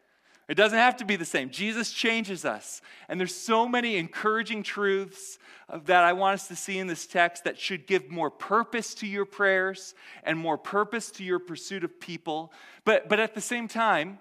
It 0.48 0.56
doesn't 0.56 0.78
have 0.78 0.98
to 0.98 1.06
be 1.06 1.16
the 1.16 1.26
same. 1.26 1.50
Jesus 1.50 1.92
changes 1.92 2.46
us. 2.46 2.82
And 3.08 3.20
there's 3.20 3.34
so 3.34 3.68
many 3.68 3.96
encouraging 3.96 4.64
truths 4.64 5.40
that 5.86 6.04
I 6.04 6.14
want 6.14 6.36
us 6.36 6.48
to 6.50 6.56
see 6.56 6.78
in 6.78 6.88
this 6.88 7.08
text 7.08 7.46
that 7.46 7.58
should 7.58 7.88
give 7.88 8.12
more 8.12 8.30
purpose 8.30 8.94
to 8.96 9.08
your 9.08 9.26
prayers 9.26 9.96
and 10.24 10.38
more 10.38 10.58
purpose 10.58 11.10
to 11.12 11.24
your 11.24 11.40
pursuit 11.40 11.84
of 11.84 12.00
people. 12.00 12.54
But, 12.84 13.10
but 13.10 13.20
at 13.20 13.34
the 13.34 13.42
same 13.42 13.68
time, 13.68 14.20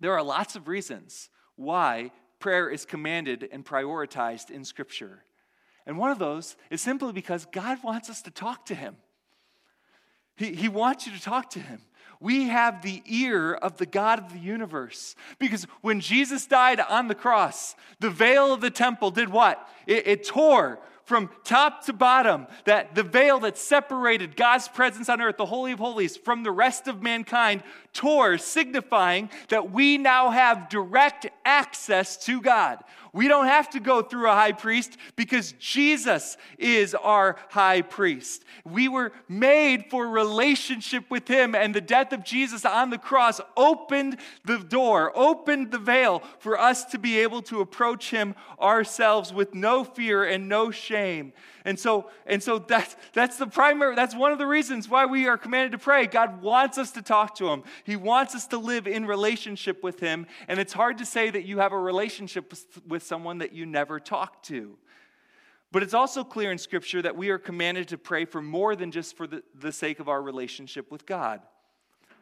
there 0.00 0.12
are 0.12 0.22
lots 0.22 0.56
of 0.56 0.66
reasons 0.66 1.28
why 1.54 2.10
prayer 2.38 2.68
is 2.68 2.84
commanded 2.84 3.48
and 3.50 3.64
prioritized 3.64 4.50
in 4.50 4.64
Scripture. 4.64 5.24
And 5.86 5.98
one 5.98 6.10
of 6.10 6.18
those 6.18 6.56
is 6.70 6.80
simply 6.80 7.12
because 7.12 7.46
God 7.46 7.82
wants 7.82 8.10
us 8.10 8.22
to 8.22 8.30
talk 8.30 8.66
to 8.66 8.74
Him. 8.74 8.96
He, 10.36 10.54
he 10.54 10.68
wants 10.68 11.06
you 11.06 11.12
to 11.12 11.20
talk 11.20 11.50
to 11.50 11.60
Him. 11.60 11.80
We 12.20 12.48
have 12.48 12.82
the 12.82 13.02
ear 13.06 13.54
of 13.54 13.76
the 13.76 13.86
God 13.86 14.18
of 14.18 14.32
the 14.32 14.38
universe. 14.38 15.14
Because 15.38 15.66
when 15.82 16.00
Jesus 16.00 16.46
died 16.46 16.80
on 16.80 17.08
the 17.08 17.14
cross, 17.14 17.76
the 18.00 18.10
veil 18.10 18.52
of 18.52 18.60
the 18.60 18.70
temple 18.70 19.10
did 19.10 19.28
what? 19.28 19.68
It, 19.86 20.06
it 20.06 20.26
tore 20.26 20.80
from 21.08 21.30
top 21.42 21.86
to 21.86 21.92
bottom, 21.94 22.46
that 22.66 22.94
the 22.94 23.02
veil 23.02 23.40
that 23.40 23.56
separated 23.56 24.36
God's 24.36 24.68
presence 24.68 25.08
on 25.08 25.22
earth, 25.22 25.38
the 25.38 25.46
Holy 25.46 25.72
of 25.72 25.78
Holies, 25.78 26.18
from 26.18 26.42
the 26.42 26.50
rest 26.50 26.86
of 26.86 27.02
mankind, 27.02 27.62
signifying 28.38 29.30
that 29.48 29.70
we 29.70 29.98
now 29.98 30.30
have 30.30 30.68
direct 30.68 31.26
access 31.44 32.16
to 32.26 32.40
God. 32.40 32.82
We 33.12 33.26
don't 33.26 33.46
have 33.46 33.70
to 33.70 33.80
go 33.80 34.02
through 34.02 34.28
a 34.28 34.34
high 34.34 34.52
priest 34.52 34.96
because 35.16 35.52
Jesus 35.58 36.36
is 36.58 36.94
our 36.94 37.36
high 37.48 37.82
priest. 37.82 38.44
We 38.64 38.88
were 38.88 39.12
made 39.28 39.86
for 39.90 40.08
relationship 40.08 41.10
with 41.10 41.26
him, 41.26 41.54
and 41.54 41.74
the 41.74 41.80
death 41.80 42.12
of 42.12 42.24
Jesus 42.24 42.64
on 42.64 42.90
the 42.90 42.98
cross 42.98 43.40
opened 43.56 44.18
the 44.44 44.58
door, 44.58 45.10
opened 45.16 45.70
the 45.70 45.78
veil 45.78 46.22
for 46.38 46.58
us 46.58 46.84
to 46.86 46.98
be 46.98 47.18
able 47.18 47.42
to 47.42 47.60
approach 47.60 48.10
him 48.10 48.34
ourselves 48.60 49.32
with 49.32 49.54
no 49.54 49.84
fear 49.84 50.24
and 50.24 50.48
no 50.48 50.70
shame. 50.70 51.32
And 51.64 51.78
so, 51.78 52.10
and 52.26 52.42
so 52.42 52.58
that's, 52.58 52.96
that's 53.12 53.36
the 53.36 53.46
primary, 53.46 53.94
that's 53.94 54.14
one 54.14 54.32
of 54.32 54.38
the 54.38 54.46
reasons 54.46 54.88
why 54.88 55.06
we 55.06 55.26
are 55.26 55.36
commanded 55.36 55.72
to 55.72 55.78
pray. 55.78 56.06
God 56.06 56.40
wants 56.40 56.78
us 56.78 56.92
to 56.92 57.02
talk 57.02 57.34
to 57.36 57.48
him. 57.48 57.62
He 57.88 57.96
wants 57.96 58.34
us 58.34 58.46
to 58.48 58.58
live 58.58 58.86
in 58.86 59.06
relationship 59.06 59.82
with 59.82 59.98
him. 59.98 60.26
And 60.46 60.60
it's 60.60 60.74
hard 60.74 60.98
to 60.98 61.06
say 61.06 61.30
that 61.30 61.46
you 61.46 61.60
have 61.60 61.72
a 61.72 61.78
relationship 61.78 62.52
with 62.86 63.02
someone 63.02 63.38
that 63.38 63.54
you 63.54 63.64
never 63.64 63.98
talk 63.98 64.42
to. 64.42 64.76
But 65.72 65.82
it's 65.82 65.94
also 65.94 66.22
clear 66.22 66.52
in 66.52 66.58
Scripture 66.58 67.00
that 67.00 67.16
we 67.16 67.30
are 67.30 67.38
commanded 67.38 67.88
to 67.88 67.96
pray 67.96 68.26
for 68.26 68.42
more 68.42 68.76
than 68.76 68.90
just 68.90 69.16
for 69.16 69.26
the, 69.26 69.42
the 69.58 69.72
sake 69.72 70.00
of 70.00 70.08
our 70.10 70.20
relationship 70.20 70.90
with 70.92 71.06
God. 71.06 71.40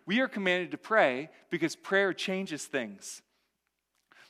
We 0.06 0.20
are 0.20 0.28
commanded 0.28 0.70
to 0.70 0.78
pray 0.78 1.30
because 1.50 1.75
prayer 1.75 2.12
changes 2.12 2.66
things. 2.66 3.20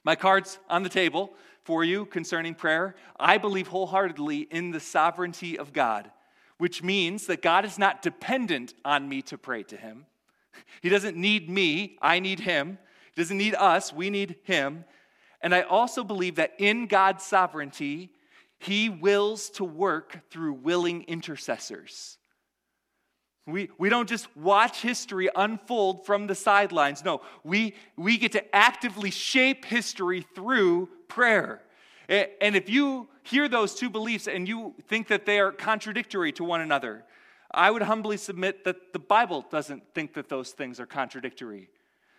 My 0.05 0.17
card's 0.17 0.59
on 0.71 0.85
the 0.85 0.89
table 0.89 1.35
for 1.65 1.85
you 1.85 2.07
concerning 2.07 2.55
prayer. 2.55 2.95
I 3.21 3.37
believe 3.37 3.67
wholeheartedly 3.67 4.49
in 4.51 4.71
the 4.71 4.81
sovereignty 4.81 5.59
of 5.59 5.75
God, 5.75 6.11
which 6.57 6.83
means 6.83 7.27
that 7.27 7.43
God 7.43 7.67
is 7.67 7.79
not 7.79 8.01
dependent 8.01 8.73
on 8.87 9.07
me 9.07 9.21
to 9.21 9.37
pray 9.37 9.65
to 9.65 9.77
Him. 9.77 10.07
He 10.83 10.89
doesn't 10.89 11.17
need 11.17 11.49
me, 11.49 11.99
I 12.01 12.21
need 12.21 12.41
Him. 12.41 12.79
He 13.15 13.23
doesn't 13.23 13.39
need 13.39 13.55
us, 13.55 13.93
we 13.93 14.11
need 14.11 14.37
Him. 14.43 14.85
And 15.41 15.55
I 15.55 15.63
also 15.63 16.05
believe 16.05 16.37
that 16.37 16.55
in 16.59 16.87
God's 16.87 17.25
sovereignty, 17.25 18.13
He 18.59 18.89
wills 18.89 19.51
to 19.51 19.65
work 19.65 20.31
through 20.31 20.55
willing 20.55 21.05
intercessors. 21.05 22.19
We, 23.47 23.71
we 23.79 23.89
don't 23.89 24.09
just 24.09 24.35
watch 24.37 24.83
history 24.83 25.29
unfold 25.37 26.05
from 26.05 26.27
the 26.27 26.35
sidelines. 26.35 27.05
No, 27.05 27.21
we, 27.45 27.75
we 27.97 28.19
get 28.19 28.33
to 28.33 28.55
actively 28.55 29.11
shape 29.11 29.65
history 29.65 30.27
through 30.35 30.89
prayer. 31.07 31.63
And 32.09 32.57
if 32.57 32.69
you 32.69 33.09
hear 33.23 33.49
those 33.49 33.75
two 33.75 33.91
beliefs 33.91 34.27
and 34.27 34.49
you 34.49 34.75
think 34.89 35.09
that 35.09 35.27
they 35.27 35.39
are 35.39 35.53
contradictory 35.53 36.33
to 36.33 36.45
one 36.45 36.61
another, 36.61 37.05
I 37.57 37.71
would 37.71 37.83
humbly 37.83 38.19
submit 38.19 38.65
that 38.65 38.93
the 38.93 38.99
Bible 38.99 39.45
doesn't 39.51 39.83
think 39.95 40.15
that 40.15 40.29
those 40.29 40.53
things 40.53 40.79
are 40.79 40.87
contradictory. 40.87 41.71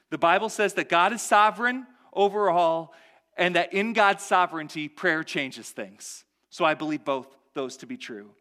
The 0.10 0.18
Bible 0.18 0.50
says 0.50 0.74
that 0.74 0.90
God 0.90 1.14
is 1.14 1.22
sovereign 1.22 1.86
over 2.12 2.50
all 2.50 2.94
and 3.38 3.56
that 3.56 3.74
in 3.74 3.94
God's 3.94 4.24
sovereignty, 4.24 4.88
prayer 4.88 5.24
changes 5.24 5.70
things. 5.70 6.26
So 6.50 6.66
I 6.66 6.74
believe 6.74 7.06
both 7.06 7.28
those 7.54 7.78
to 7.78 7.86
be 7.86 7.98
true. 7.98 8.32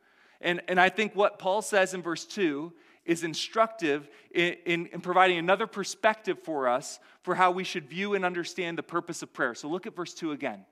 And, 0.41 0.63
and 0.69 0.81
I 0.81 0.89
think 0.89 1.15
what 1.15 1.39
Paul 1.39 1.61
says 1.61 1.93
in 1.93 2.03
verse 2.03 2.25
2 2.25 2.73
is 3.05 3.23
instructive 3.23 4.09
in, 4.31 4.57
in, 4.65 4.87
in, 4.87 5.01
providing 5.01 5.39
another 5.39 5.67
perspective 5.67 6.39
for 6.43 6.67
us 6.69 6.99
for 7.23 7.35
how 7.35 7.51
we 7.51 7.63
should 7.63 7.89
view 7.89 8.15
and 8.15 8.25
understand 8.25 8.79
the 8.79 8.83
purpose 8.83 9.23
of 9.23 9.33
prayer. 9.33 9.55
So 9.55 9.69
look 9.69 9.87
at 9.87 9.95
verse 9.95 10.15
2 10.15 10.33
again. 10.33 10.65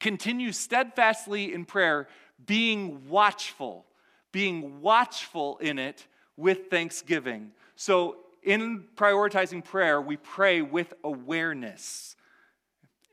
Continue 0.00 0.52
steadfastly 0.52 1.54
in 1.54 1.64
prayer, 1.64 2.08
being 2.44 3.08
watchful, 3.08 3.86
being 4.34 4.80
watchful 4.80 5.58
in 5.58 5.78
it 5.78 6.08
with 6.36 6.68
thanksgiving. 6.68 7.52
So, 7.76 8.16
in 8.42 8.88
prioritizing 8.96 9.64
prayer, 9.64 10.00
we 10.00 10.16
pray 10.16 10.60
with 10.60 10.92
awareness. 11.04 12.16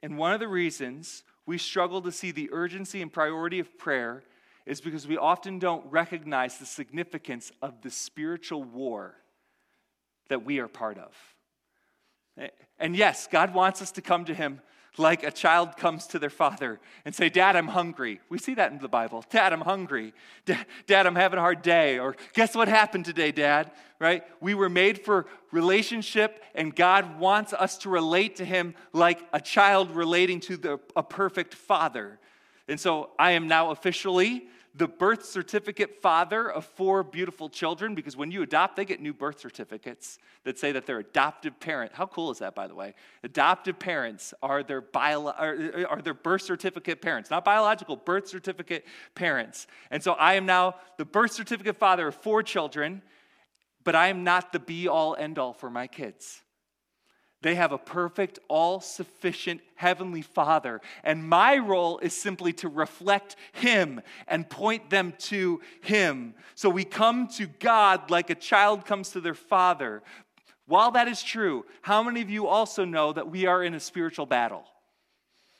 And 0.02 0.18
one 0.18 0.34
of 0.34 0.40
the 0.40 0.48
reasons 0.48 1.22
we 1.46 1.60
struggle 1.60 2.02
to 2.02 2.12
see 2.12 2.32
the 2.32 2.50
urgency 2.52 3.04
and 3.04 3.14
priority 3.14 3.60
of 3.60 3.78
prayer 3.78 4.24
is 4.66 4.82
because 4.82 5.08
we 5.08 5.16
often 5.16 5.60
don't 5.60 5.86
recognize 5.92 6.58
the 6.58 6.66
significance 6.66 7.52
of 7.62 7.82
the 7.84 7.92
spiritual 7.92 8.64
war 8.64 9.16
that 10.30 10.44
we 10.44 10.58
are 10.58 10.68
part 10.68 10.98
of. 10.98 11.16
And 12.80 12.96
yes, 12.96 13.28
God 13.32 13.54
wants 13.54 13.80
us 13.84 13.92
to 13.92 14.02
come 14.02 14.26
to 14.26 14.34
Him 14.34 14.60
like 14.98 15.24
a 15.24 15.32
child 15.32 15.78
comes 15.78 16.06
to 16.08 16.20
their 16.20 16.30
father 16.30 16.80
and 17.06 17.16
say, 17.16 17.30
Dad, 17.30 17.56
I'm 17.56 17.70
hungry. 17.70 18.20
We 18.30 18.38
see 18.38 18.54
that 18.56 18.72
in 18.72 18.80
the 18.80 18.90
Bible. 18.90 19.24
Dad, 19.30 19.54
I'm 19.54 19.62
hungry. 19.62 20.14
Dad, 20.46 21.08
I'm 21.08 21.16
having 21.16 21.40
a 21.40 21.42
hard 21.42 21.62
day. 21.62 21.98
Or 21.98 22.16
guess 22.34 22.56
what 22.56 22.68
happened 22.68 23.06
today, 23.06 23.32
Dad? 23.32 23.72
Right? 24.00 24.24
We 24.42 24.54
were 24.54 24.70
made 24.70 25.04
for 25.04 25.28
relationship, 25.52 26.44
and 26.56 26.76
God 26.76 27.20
wants 27.20 27.54
us 27.54 27.78
to 27.80 27.90
relate 27.90 28.38
to 28.38 28.46
Him 28.46 28.76
like 28.92 29.20
a 29.32 29.40
child 29.40 29.92
relating 29.92 30.40
to 30.42 30.58
the, 30.58 30.80
a 30.96 31.04
perfect 31.04 31.54
father. 31.54 32.20
And 32.68 32.80
so 32.80 33.12
I 33.18 33.32
am 33.32 33.48
now 33.48 33.72
officially 33.72 34.48
the 34.74 34.88
birth 34.88 35.26
certificate 35.26 36.02
father 36.02 36.50
of 36.50 36.64
four 36.64 37.04
beautiful 37.04 37.50
children 37.50 37.94
because 37.94 38.16
when 38.16 38.32
you 38.32 38.42
adopt, 38.42 38.78
they 38.78 38.86
get 38.86 39.02
new 39.02 39.14
birth 39.14 39.40
certificates 39.40 40.18
that 40.46 40.58
say 40.58 40.72
that 40.72 40.86
they're 40.86 41.00
adoptive 41.00 41.60
parent. 41.60 41.92
How 41.94 42.06
cool 42.06 42.32
is 42.32 42.40
that, 42.40 42.56
by 42.56 42.68
the 42.68 42.76
way? 42.76 42.94
Adoptive 43.24 43.78
parents 43.80 44.34
are 44.42 44.64
their, 44.64 44.82
bio, 44.82 45.28
are, 45.28 45.86
are 45.90 46.02
their 46.02 46.14
birth 46.14 46.44
certificate 46.44 47.02
parents, 47.02 47.30
not 47.30 47.44
biological, 47.44 47.98
birth 47.98 48.30
certificate 48.30 48.86
parents. 49.14 49.68
And 49.90 50.02
so 50.02 50.14
I 50.14 50.36
am 50.36 50.46
now 50.46 50.76
the 50.98 51.06
birth 51.06 51.34
certificate 51.34 51.76
father 51.76 52.08
of 52.08 52.16
four 52.16 52.42
children, 52.42 53.02
but 53.84 53.96
I 53.96 54.08
am 54.08 54.24
not 54.24 54.54
the 54.54 54.60
be 54.60 54.88
all 54.88 55.16
end 55.16 55.38
all 55.38 55.54
for 55.54 55.70
my 55.70 55.88
kids. 55.88 56.42
They 57.42 57.56
have 57.56 57.72
a 57.72 57.78
perfect, 57.78 58.40
all 58.48 58.82
sufficient 58.82 59.62
Heavenly 59.76 60.22
Father. 60.22 60.80
And 61.04 61.28
my 61.28 61.58
role 61.58 61.98
is 62.00 62.16
simply 62.16 62.54
to 62.54 62.70
reflect 62.70 63.36
Him 63.54 64.02
and 64.28 64.48
point 64.48 64.92
them 64.92 65.14
to 65.20 65.62
Him. 65.82 66.36
So 66.54 66.70
we 66.70 66.84
come 66.84 67.28
to 67.30 67.48
God 67.48 68.12
like 68.12 68.30
a 68.30 68.36
child 68.36 68.86
comes 68.86 69.10
to 69.12 69.22
their 69.22 69.34
father. 69.34 70.04
While 70.68 70.92
that 70.92 71.08
is 71.08 71.24
true, 71.24 71.66
how 71.82 72.04
many 72.04 72.22
of 72.22 72.30
you 72.30 72.48
also 72.48 72.86
know 72.86 73.12
that 73.12 73.30
we 73.30 73.48
are 73.48 73.64
in 73.64 73.74
a 73.74 73.80
spiritual 73.80 74.28
battle? 74.28 74.64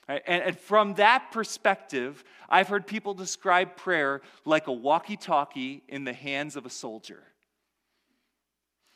And, 0.08 0.60
from 0.60 0.96
that 0.96 1.32
perspective, 1.32 2.24
I've 2.50 2.68
heard 2.68 2.86
people 2.86 3.14
describe 3.14 3.78
prayer 3.78 4.22
like 4.46 4.68
a 4.68 4.74
walkie 4.74 5.16
talkie 5.16 5.84
in 5.88 6.04
the 6.04 6.14
hands 6.14 6.56
of 6.56 6.66
a 6.66 6.70
soldier 6.70 7.24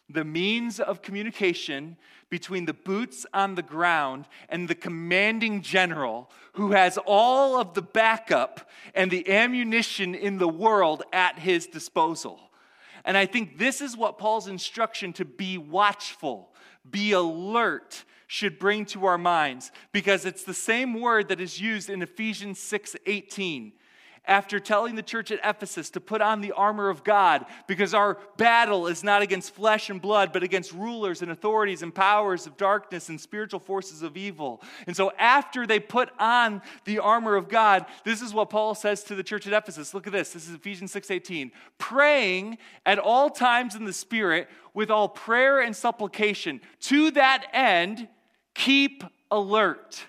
the 0.09 0.23
means 0.23 0.79
of 0.79 1.01
communication 1.01 1.97
between 2.29 2.65
the 2.65 2.73
boots 2.73 3.25
on 3.33 3.55
the 3.55 3.61
ground 3.61 4.25
and 4.49 4.67
the 4.67 4.75
commanding 4.75 5.61
general 5.61 6.29
who 6.53 6.71
has 6.71 6.97
all 7.05 7.59
of 7.59 7.73
the 7.73 7.81
backup 7.81 8.69
and 8.93 9.09
the 9.09 9.29
ammunition 9.31 10.13
in 10.15 10.37
the 10.37 10.47
world 10.47 11.03
at 11.13 11.39
his 11.39 11.67
disposal. 11.67 12.39
And 13.03 13.15
I 13.15 13.25
think 13.25 13.57
this 13.57 13.81
is 13.81 13.95
what 13.95 14.17
Paul's 14.17 14.47
instruction 14.47 15.13
to 15.13 15.25
be 15.25 15.57
watchful, 15.57 16.53
be 16.89 17.11
alert, 17.11 18.03
should 18.27 18.57
bring 18.57 18.85
to 18.85 19.05
our 19.05 19.17
minds 19.17 19.71
because 19.91 20.25
it's 20.25 20.43
the 20.43 20.53
same 20.53 20.99
word 20.99 21.29
that 21.29 21.39
is 21.39 21.61
used 21.61 21.89
in 21.89 22.01
Ephesians 22.01 22.59
6 22.59 22.95
18 23.05 23.73
after 24.27 24.59
telling 24.59 24.95
the 24.95 25.03
church 25.03 25.31
at 25.31 25.39
Ephesus 25.43 25.89
to 25.91 26.01
put 26.01 26.21
on 26.21 26.41
the 26.41 26.51
armor 26.51 26.89
of 26.89 27.03
God 27.03 27.45
because 27.67 27.93
our 27.93 28.17
battle 28.37 28.87
is 28.87 29.03
not 29.03 29.21
against 29.21 29.53
flesh 29.53 29.89
and 29.89 30.01
blood, 30.01 30.33
but 30.33 30.43
against 30.43 30.71
rulers 30.71 31.21
and 31.21 31.31
authorities 31.31 31.81
and 31.81 31.93
powers 31.93 32.47
of 32.47 32.57
darkness 32.57 33.09
and 33.09 33.19
spiritual 33.19 33.59
forces 33.59 34.01
of 34.01 34.17
evil. 34.17 34.61
And 34.87 34.95
so 34.95 35.11
after 35.17 35.67
they 35.67 35.79
put 35.79 36.09
on 36.19 36.61
the 36.85 36.99
armor 36.99 37.35
of 37.35 37.49
God, 37.49 37.85
this 38.03 38.21
is 38.21 38.33
what 38.33 38.49
Paul 38.49 38.75
says 38.75 39.03
to 39.05 39.15
the 39.15 39.23
church 39.23 39.47
at 39.47 39.53
Ephesus. 39.53 39.93
Look 39.93 40.07
at 40.07 40.13
this. 40.13 40.33
This 40.33 40.47
is 40.47 40.55
Ephesians 40.55 40.91
6:18. 40.91 41.51
Praying 41.77 42.57
at 42.85 42.99
all 42.99 43.29
times 43.29 43.75
in 43.75 43.85
the 43.85 43.93
spirit 43.93 44.49
with 44.73 44.89
all 44.91 45.07
prayer 45.07 45.61
and 45.61 45.75
supplication. 45.75 46.61
To 46.81 47.11
that 47.11 47.47
end, 47.53 48.07
keep 48.53 49.03
alert 49.31 50.05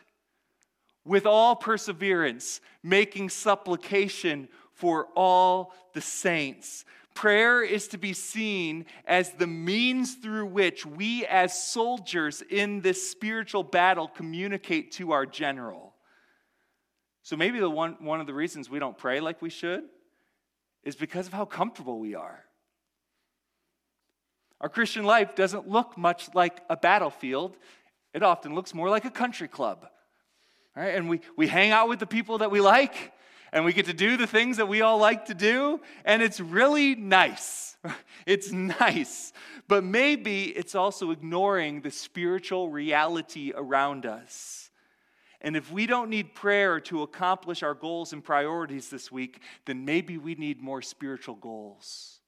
with 1.07 1.25
all 1.25 1.57
perseverance, 1.57 2.61
making 2.83 3.31
supplication 3.31 4.49
for 4.73 5.07
all 5.17 5.73
the 5.95 6.01
saints. 6.01 6.85
Prayer 7.15 7.63
is 7.63 7.89
to 7.89 7.99
be 7.99 8.13
seen 8.13 8.85
as 9.07 9.31
the 9.31 9.47
means 9.47 10.17
through 10.17 10.47
which 10.47 10.85
we, 10.85 11.25
as 11.25 11.67
soldiers 11.67 12.43
in 12.51 12.83
this 12.83 13.09
spiritual 13.11 13.63
battle, 13.63 14.09
communicate 14.09 14.93
to 14.93 15.13
our 15.13 15.25
general. 15.25 15.95
So 17.23 17.37
maybe 17.37 17.59
the 17.59 17.71
one, 17.71 17.97
one 18.01 18.21
of 18.21 18.27
the 18.27 18.35
reasons 18.35 18.69
we 18.69 18.79
don't 18.79 18.99
pray 18.99 19.21
like 19.21 19.41
we 19.41 19.49
should 19.49 19.85
is 20.85 20.95
because 20.95 21.27
of 21.27 21.33
how 21.33 21.47
comfortable 21.47 21.99
we 21.99 22.15
are. 22.15 22.45
Our 24.61 24.69
Christian 24.69 25.05
life 25.05 25.35
doesn't 25.35 25.69
look 25.69 25.97
much 25.97 26.35
like 26.35 26.61
a 26.69 26.77
battlefield, 26.77 27.57
it 28.13 28.23
often 28.23 28.55
looks 28.55 28.75
more 28.75 28.91
like 28.91 29.05
a 29.05 29.11
country 29.11 29.49
club 29.49 29.87
right? 30.77 30.95
And 30.95 31.09
we, 31.09 31.21
we 31.37 31.49
hang 31.49 31.71
out 31.71 31.89
with 31.89 31.99
the 31.99 32.07
people 32.07 32.39
that 32.39 32.51
we 32.51 32.61
like, 32.61 33.13
and 33.53 33.65
we 33.65 33.73
get 33.73 33.87
to 33.87 33.95
do 33.95 34.17
the 34.17 34.27
things 34.27 34.59
that 34.59 34.69
we 34.69 34.83
all 34.83 34.99
like 34.99 35.27
to 35.27 35.35
do, 35.35 35.81
and 36.05 36.23
it's 36.23 36.41
really 36.41 36.95
nice. 36.95 37.77
It's 38.27 38.51
nice. 38.51 39.33
But 39.69 39.85
maybe 39.85 40.47
it's 40.47 40.75
also 40.75 41.13
ignoring 41.13 41.83
the 41.83 41.93
spiritual 41.93 42.69
reality 42.69 43.53
around 43.55 44.05
us. 44.05 44.67
And 45.41 45.57
if 45.57 45.71
we 45.71 45.87
don't 45.87 46.11
need 46.11 46.35
prayer 46.35 46.81
to 46.81 47.03
accomplish 47.03 47.63
our 47.63 47.75
goals 47.75 48.13
and 48.13 48.25
priorities 48.25 48.89
this 48.89 49.13
week, 49.13 49.41
then 49.65 49.85
maybe 49.85 50.19
we 50.19 50.35
need 50.35 50.61
more 50.61 50.83
spiritual 50.83 51.37
goals. 51.37 52.21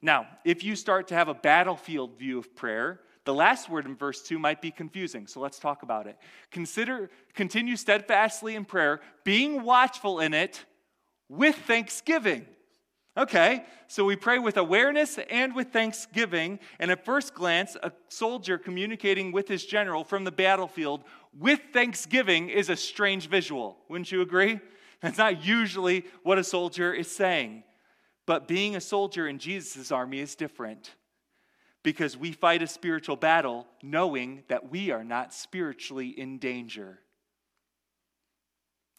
Now, 0.00 0.26
if 0.42 0.64
you 0.64 0.74
start 0.74 1.08
to 1.08 1.14
have 1.14 1.28
a 1.28 1.34
battlefield 1.34 2.18
view 2.18 2.38
of 2.38 2.56
prayer, 2.56 3.00
the 3.26 3.34
last 3.34 3.68
word 3.68 3.84
in 3.84 3.96
verse 3.96 4.22
2 4.22 4.38
might 4.38 4.62
be 4.62 4.70
confusing, 4.70 5.26
so 5.26 5.40
let's 5.40 5.58
talk 5.58 5.82
about 5.82 6.06
it. 6.06 6.16
Consider 6.50 7.10
continue 7.34 7.76
steadfastly 7.76 8.54
in 8.54 8.64
prayer, 8.64 9.00
being 9.24 9.62
watchful 9.62 10.20
in 10.20 10.32
it 10.32 10.64
with 11.28 11.56
thanksgiving. 11.56 12.46
Okay, 13.18 13.64
so 13.88 14.04
we 14.04 14.14
pray 14.14 14.38
with 14.38 14.58
awareness 14.58 15.18
and 15.30 15.54
with 15.54 15.72
thanksgiving. 15.72 16.60
And 16.78 16.90
at 16.90 17.04
first 17.04 17.34
glance, 17.34 17.76
a 17.82 17.90
soldier 18.08 18.58
communicating 18.58 19.32
with 19.32 19.48
his 19.48 19.64
general 19.64 20.04
from 20.04 20.24
the 20.24 20.32
battlefield 20.32 21.02
with 21.36 21.60
thanksgiving 21.72 22.50
is 22.50 22.68
a 22.68 22.76
strange 22.76 23.28
visual. 23.28 23.78
Wouldn't 23.88 24.12
you 24.12 24.20
agree? 24.20 24.60
That's 25.00 25.18
not 25.18 25.44
usually 25.44 26.04
what 26.22 26.38
a 26.38 26.44
soldier 26.44 26.92
is 26.92 27.10
saying. 27.10 27.64
But 28.26 28.46
being 28.46 28.76
a 28.76 28.80
soldier 28.80 29.26
in 29.26 29.38
Jesus' 29.38 29.90
army 29.90 30.20
is 30.20 30.34
different 30.34 30.94
because 31.86 32.16
we 32.16 32.32
fight 32.32 32.62
a 32.62 32.66
spiritual 32.66 33.14
battle 33.14 33.64
knowing 33.80 34.42
that 34.48 34.72
we 34.72 34.90
are 34.90 35.04
not 35.04 35.32
spiritually 35.32 36.08
in 36.08 36.36
danger. 36.36 36.98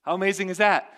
How 0.04 0.16
amazing 0.16 0.48
is 0.48 0.60
that? 0.60 0.90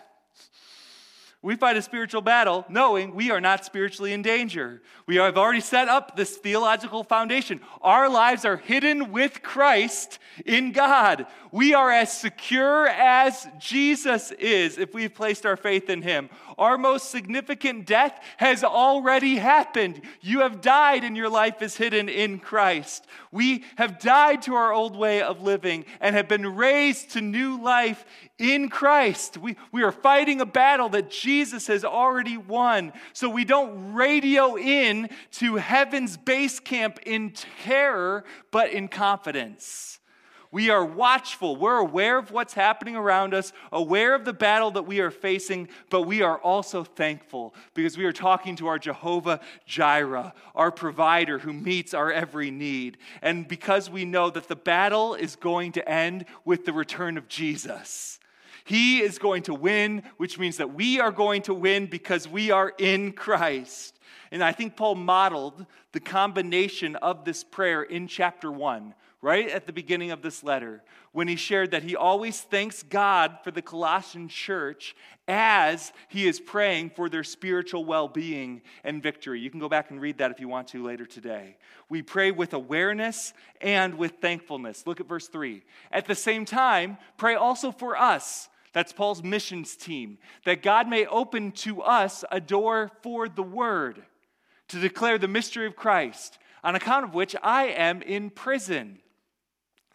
We 1.41 1.55
fight 1.55 1.77
a 1.77 1.81
spiritual 1.81 2.21
battle 2.21 2.63
knowing 2.69 3.15
we 3.15 3.31
are 3.31 3.41
not 3.41 3.65
spiritually 3.65 4.13
in 4.13 4.21
danger. 4.21 4.83
We 5.07 5.15
have 5.15 5.35
already 5.35 5.61
set 5.61 5.87
up 5.87 6.15
this 6.15 6.37
theological 6.37 7.03
foundation. 7.03 7.61
Our 7.81 8.07
lives 8.07 8.45
are 8.45 8.57
hidden 8.57 9.11
with 9.11 9.41
Christ 9.41 10.19
in 10.45 10.73
God. 10.73 11.25
We 11.51 11.73
are 11.73 11.91
as 11.91 12.15
secure 12.15 12.87
as 12.87 13.47
Jesus 13.57 14.31
is 14.33 14.77
if 14.77 14.93
we've 14.93 15.13
placed 15.13 15.45
our 15.45 15.57
faith 15.57 15.89
in 15.89 16.03
Him. 16.03 16.29
Our 16.59 16.77
most 16.77 17.09
significant 17.09 17.85
death 17.85 18.21
has 18.35 18.65
already 18.65 19.37
happened. 19.37 20.01
You 20.19 20.41
have 20.41 20.59
died, 20.59 21.05
and 21.05 21.15
your 21.15 21.29
life 21.29 21.61
is 21.61 21.77
hidden 21.77 22.09
in 22.09 22.37
Christ. 22.37 23.07
We 23.31 23.63
have 23.77 23.97
died 23.97 24.41
to 24.43 24.55
our 24.55 24.73
old 24.73 24.95
way 24.95 25.21
of 25.21 25.41
living 25.41 25.85
and 26.01 26.15
have 26.15 26.27
been 26.27 26.55
raised 26.55 27.11
to 27.11 27.21
new 27.21 27.61
life 27.61 28.03
in 28.37 28.67
Christ. 28.67 29.37
We, 29.37 29.55
we 29.71 29.83
are 29.83 29.93
fighting 29.93 30.41
a 30.41 30.45
battle 30.45 30.89
that 30.89 31.09
Jesus 31.09 31.67
has 31.67 31.85
already 31.85 32.35
won. 32.35 32.91
So 33.13 33.29
we 33.29 33.45
don't 33.45 33.93
radio 33.93 34.57
in 34.57 35.09
to 35.33 35.55
heaven's 35.55 36.17
base 36.17 36.59
camp 36.59 36.99
in 37.05 37.31
terror, 37.31 38.25
but 38.51 38.71
in 38.71 38.89
confidence. 38.89 39.98
We 40.51 40.71
are 40.71 40.83
watchful. 40.83 41.55
We're 41.57 41.77
aware 41.77 42.17
of 42.17 42.31
what's 42.31 42.53
happening 42.53 42.95
around 42.95 43.35
us, 43.35 43.53
aware 43.71 44.15
of 44.15 44.25
the 44.25 44.33
battle 44.33 44.71
that 44.71 44.87
we 44.87 44.99
are 44.99 45.11
facing, 45.11 45.69
but 45.91 46.03
we 46.03 46.23
are 46.23 46.39
also 46.39 46.83
thankful 46.83 47.53
because 47.75 47.97
we 47.97 48.05
are 48.05 48.11
talking 48.11 48.55
to 48.55 48.67
our 48.67 48.79
Jehovah 48.79 49.41
Jireh, 49.67 50.33
our 50.55 50.71
provider 50.71 51.37
who 51.37 51.53
meets 51.53 51.93
our 51.93 52.11
every 52.11 52.49
need. 52.49 52.97
And 53.21 53.47
because 53.47 53.91
we 53.91 54.05
know 54.05 54.31
that 54.31 54.47
the 54.47 54.55
battle 54.55 55.13
is 55.13 55.35
going 55.35 55.73
to 55.73 55.87
end 55.87 56.25
with 56.45 56.65
the 56.65 56.73
return 56.73 57.19
of 57.19 57.27
Jesus. 57.27 58.19
He 58.65 59.01
is 59.01 59.19
going 59.19 59.43
to 59.43 59.53
win, 59.53 60.01
which 60.17 60.39
means 60.39 60.57
that 60.57 60.73
we 60.73 60.99
are 60.99 61.11
going 61.11 61.43
to 61.43 61.53
win 61.53 61.85
because 61.85 62.27
we 62.27 62.49
are 62.49 62.73
in 62.79 63.11
Christ. 63.11 63.99
And 64.31 64.43
I 64.43 64.51
think 64.51 64.75
Paul 64.75 64.95
modeled 64.95 65.65
the 65.91 65.99
combination 65.99 66.95
of 66.95 67.23
this 67.23 67.43
prayer 67.43 67.83
in 67.83 68.07
chapter 68.07 68.51
1 68.51 68.95
right 69.21 69.49
at 69.49 69.65
the 69.65 69.73
beginning 69.73 70.11
of 70.11 70.21
this 70.21 70.43
letter 70.43 70.81
when 71.11 71.27
he 71.27 71.35
shared 71.35 71.71
that 71.71 71.83
he 71.83 71.95
always 71.95 72.39
thanks 72.39 72.83
God 72.83 73.37
for 73.43 73.51
the 73.51 73.61
Colossian 73.61 74.29
church 74.29 74.95
as 75.27 75.91
he 76.07 76.27
is 76.27 76.39
praying 76.39 76.91
for 76.91 77.09
their 77.09 77.23
spiritual 77.23 77.83
well 77.83 78.07
being 78.07 78.61
and 78.83 79.03
victory. 79.03 79.41
You 79.41 79.49
can 79.49 79.59
go 79.59 79.67
back 79.67 79.91
and 79.91 79.99
read 79.99 80.19
that 80.19 80.31
if 80.31 80.39
you 80.39 80.47
want 80.47 80.69
to 80.69 80.83
later 80.83 81.05
today. 81.05 81.57
We 81.89 82.01
pray 82.01 82.31
with 82.31 82.53
awareness 82.53 83.33
and 83.59 83.95
with 83.95 84.13
thankfulness. 84.21 84.87
Look 84.87 85.01
at 85.01 85.09
verse 85.09 85.27
3. 85.27 85.63
At 85.91 86.05
the 86.05 86.15
same 86.15 86.45
time, 86.45 86.97
pray 87.17 87.35
also 87.35 87.71
for 87.71 87.97
us. 87.97 88.47
That's 88.71 88.93
Paul's 88.93 89.23
missions 89.23 89.75
team, 89.75 90.19
that 90.45 90.61
God 90.61 90.87
may 90.87 91.05
open 91.07 91.51
to 91.53 91.81
us 91.81 92.23
a 92.31 92.39
door 92.39 92.91
for 93.01 93.27
the 93.27 93.43
word 93.43 94.03
to 94.67 94.79
declare 94.79 95.17
the 95.17 95.27
mystery 95.27 95.65
of 95.65 95.75
Christ, 95.75 96.37
on 96.63 96.75
account 96.75 97.03
of 97.03 97.15
which 97.15 97.35
I 97.41 97.65
am 97.65 98.03
in 98.03 98.29
prison 98.29 98.99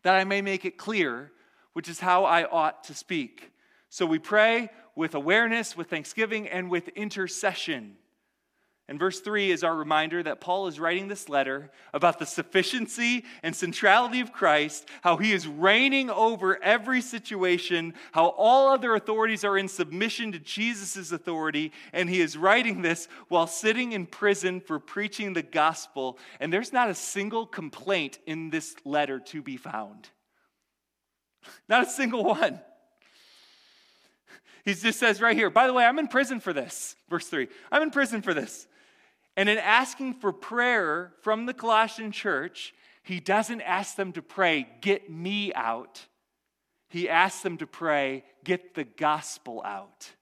that 0.05 0.15
I 0.15 0.25
may 0.25 0.41
make 0.41 0.65
it 0.65 0.79
clear, 0.79 1.33
which 1.73 1.89
is 1.89 1.99
how 1.99 2.25
I 2.25 2.45
ought 2.45 2.85
to 2.85 2.95
speak. 2.95 3.51
So 3.89 4.07
we 4.07 4.19
pray 4.19 4.71
with 4.95 5.15
awareness, 5.15 5.77
with 5.77 5.91
thanksgiving, 5.91 6.47
and 6.49 6.71
with 6.71 6.89
intercession. 6.89 7.97
And 8.87 8.99
verse 8.99 9.21
3 9.21 9.51
is 9.51 9.65
our 9.65 9.75
reminder 9.75 10.23
that 10.23 10.43
Paul 10.43 10.67
is 10.67 10.79
writing 10.79 11.09
this 11.09 11.31
letter 11.31 11.71
about 11.95 12.19
the 12.19 12.27
sufficiency 12.27 13.25
and 13.43 13.57
centrality 13.57 14.21
of 14.21 14.31
Christ, 14.31 14.87
how 15.01 15.17
he 15.17 15.33
is 15.33 15.49
reigning 15.49 16.11
over 16.11 16.63
every 16.63 17.01
situation, 17.01 17.95
how 18.13 18.27
all 18.37 18.69
other 18.69 18.95
authorities 18.95 19.43
are 19.43 19.57
in 19.57 19.69
submission 19.69 20.33
to 20.33 20.39
Jesus' 20.39 21.13
authority, 21.13 21.73
and 21.95 22.11
he 22.11 22.21
is 22.21 22.37
writing 22.37 22.83
this 22.83 23.09
while 23.29 23.47
sitting 23.47 23.93
in 23.93 24.05
prison 24.05 24.61
for 24.61 24.79
preaching 24.79 25.33
the 25.33 25.43
gospel. 25.43 26.19
And 26.39 26.53
there's 26.53 26.73
not 26.73 26.91
a 26.91 26.95
single 26.95 27.47
complaint 27.47 28.19
in 28.27 28.51
this 28.51 28.77
letter 28.85 29.19
to 29.19 29.41
be 29.41 29.57
found. 29.57 30.11
Not 31.69 31.87
a 31.87 31.91
single 31.91 32.25
one. 32.25 32.59
He 34.65 34.73
just 34.73 34.99
says 34.99 35.21
right 35.21 35.37
here, 35.37 35.51
by 35.51 35.67
the 35.67 35.75
way, 35.75 35.85
I'm 35.85 35.99
in 35.99 36.09
prison 36.09 36.41
for 36.41 36.55
this. 36.55 36.97
Verse 37.11 37.27
3 37.27 37.49
I'm 37.71 37.83
in 37.83 37.91
prison 37.91 38.23
for 38.23 38.33
this. 38.33 38.67
And 39.37 39.49
in 39.49 39.59
asking 39.59 40.15
for 40.15 40.33
prayer 40.33 41.13
from 41.23 41.47
the 41.47 41.55
Colossian 41.55 42.13
church, 42.13 42.75
he 43.03 43.21
doesn't 43.21 43.61
ask 43.61 43.97
them 43.97 44.13
to 44.13 44.23
pray, 44.23 44.69
get 44.81 45.11
me 45.11 45.53
out. 45.55 46.07
He 46.89 47.09
asks 47.09 47.43
them 47.43 47.59
to 47.59 47.67
pray, 47.67 48.25
get 48.45 48.75
the 48.75 48.85
gospel 48.85 49.63
out. 49.65 50.13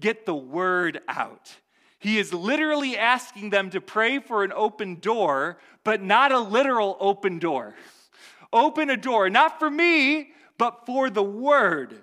Get 0.00 0.26
the 0.26 0.34
word 0.34 1.00
out. 1.08 1.54
He 1.98 2.18
is 2.18 2.34
literally 2.34 2.96
asking 2.96 3.50
them 3.50 3.70
to 3.70 3.80
pray 3.80 4.18
for 4.18 4.44
an 4.44 4.52
open 4.54 4.96
door, 4.96 5.58
but 5.84 6.02
not 6.02 6.32
a 6.32 6.38
literal 6.38 6.96
open 7.00 7.38
door. 7.38 7.74
Open 8.52 8.90
a 8.90 8.96
door, 8.96 9.30
not 9.30 9.58
for 9.58 9.70
me, 9.70 10.32
but 10.58 10.86
for 10.86 11.10
the 11.10 11.22
word 11.22 12.02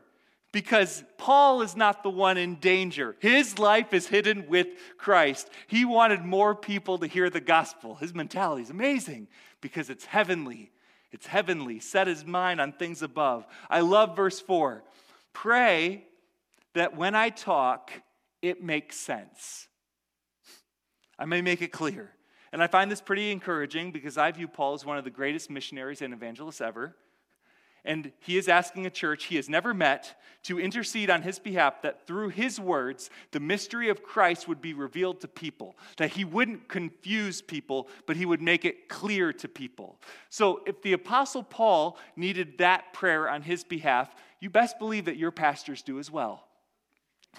because 0.52 1.04
Paul 1.18 1.62
is 1.62 1.76
not 1.76 2.04
the 2.04 2.10
one 2.10 2.38
in 2.38 2.56
danger. 2.56 3.16
His 3.20 3.58
life 3.58 3.94
is 3.94 4.08
hidden 4.08 4.48
with 4.48 4.68
Christ. 4.98 5.50
He 5.68 5.86
wanted 5.86 6.26
more 6.26 6.54
people 6.56 6.98
to 7.00 7.08
hear 7.08 7.30
the 7.30 7.40
gospel. 7.40 7.96
His 7.96 8.14
mentality 8.14 8.64
is 8.64 8.70
amazing 8.70 9.28
because 9.62 9.90
it's 9.90 10.06
heavenly. 10.06 10.72
It's 11.12 11.26
heavenly. 11.26 11.80
Set 11.80 12.08
his 12.08 12.26
mind 12.26 12.60
on 12.60 12.74
things 12.74 13.02
above. 13.02 13.46
I 13.70 13.82
love 13.82 14.16
verse 14.16 14.40
4. 14.40 14.84
Pray 15.34 16.06
that 16.74 16.98
when 16.98 17.16
I 17.16 17.30
talk, 17.30 17.92
it 18.42 18.64
makes 18.64 18.98
sense. 18.98 19.68
I 21.18 21.26
may 21.26 21.42
make 21.42 21.62
it 21.62 21.72
clear. 21.72 22.12
And 22.52 22.62
I 22.62 22.68
find 22.68 22.92
this 22.92 23.00
pretty 23.00 23.32
encouraging 23.32 23.92
because 23.92 24.18
I 24.18 24.32
view 24.32 24.48
Paul 24.48 24.74
as 24.74 24.86
one 24.86 24.98
of 24.98 25.06
the 25.06 25.10
greatest 25.10 25.50
missionaries 25.50 26.02
and 26.02 26.14
evangelists 26.14 26.60
ever. 26.60 26.96
And 27.84 28.12
he 28.20 28.38
is 28.38 28.48
asking 28.48 28.86
a 28.86 28.91
church 28.91 29.26
he 29.26 29.38
has 29.38 29.50
never 29.50 29.74
met 29.74 30.15
to 30.44 30.60
intercede 30.60 31.10
on 31.10 31.22
his 31.22 31.39
behalf 31.39 31.82
that 31.82 32.06
through 32.08 32.30
his 32.30 32.60
words, 32.60 33.10
the 33.32 33.39
mystery 33.39 33.89
of 33.89 34.04
Christ 34.04 34.48
would 34.48 34.62
be 34.62 34.74
revealed 34.74 35.22
to 35.22 35.28
people, 35.28 35.76
that 35.98 36.12
he 36.12 36.26
wouldn't 36.26 36.67
confuse 36.67 37.41
people, 37.41 37.88
but 38.08 38.15
he 38.15 38.26
would 38.26 38.41
make 38.41 38.65
it 38.65 38.89
clear 38.89 39.34
to 39.34 39.48
people. 39.48 40.00
So 40.30 40.62
if 40.65 40.82
the 40.82 40.94
Apostle 40.94 41.44
Paul 41.44 41.98
needed 42.15 42.58
that 42.58 42.94
prayer 42.94 43.30
on 43.30 43.44
his 43.44 43.63
behalf, 43.63 44.13
you 44.39 44.50
best 44.50 44.80
believe 44.80 45.06
that 45.06 45.17
your 45.17 45.32
pastors 45.32 45.82
do 45.82 46.00
as 46.00 46.10
well. 46.10 46.44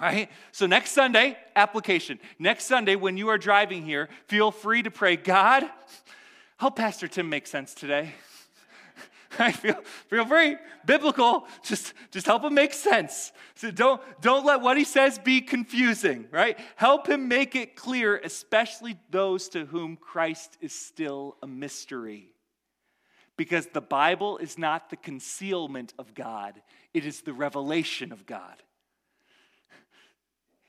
Right? 0.01 0.31
So 0.53 0.67
next 0.67 0.93
Sunday, 0.93 1.37
application. 1.55 2.19
Next 2.39 2.65
Sunday, 2.65 2.97
when 2.97 3.17
you 3.17 3.29
are 3.29 3.39
driving 3.39 3.85
here, 3.85 4.09
feel 4.27 4.51
free 4.51 4.83
to 4.83 4.91
pray, 4.91 5.17
God, 5.17 5.65
help 6.57 6.77
Pastor 6.77 7.09
Tim 7.09 7.29
make 7.29 7.47
sense 7.47 7.75
today. 7.75 8.15
feel, 9.53 9.77
feel 10.09 10.27
free. 10.27 10.57
Biblical. 10.85 11.47
Just, 11.63 11.95
just 12.11 12.27
help 12.27 12.45
him 12.45 12.55
make 12.55 12.73
sense. 12.73 13.33
So 13.55 13.71
don't, 13.71 14.01
don't 14.21 14.45
let 14.45 14.61
what 14.61 14.77
he 14.77 14.85
says 14.85 15.19
be 15.19 15.41
confusing, 15.41 16.27
right? 16.31 16.59
Help 16.77 17.09
him 17.09 17.29
make 17.29 17.55
it 17.55 17.77
clear, 17.77 18.19
especially 18.19 18.99
those 19.11 19.49
to 19.51 19.65
whom 19.65 19.97
Christ 19.97 20.57
is 20.61 20.73
still 20.73 21.37
a 21.43 21.47
mystery. 21.47 22.33
because 23.37 23.67
the 23.73 23.81
Bible 23.81 24.39
is 24.39 24.59
not 24.59 24.91
the 24.91 24.97
concealment 24.97 25.95
of 25.99 26.15
God, 26.15 26.61
it 26.95 27.05
is 27.05 27.23
the 27.23 27.33
revelation 27.33 28.13
of 28.13 28.27
God. 28.27 28.63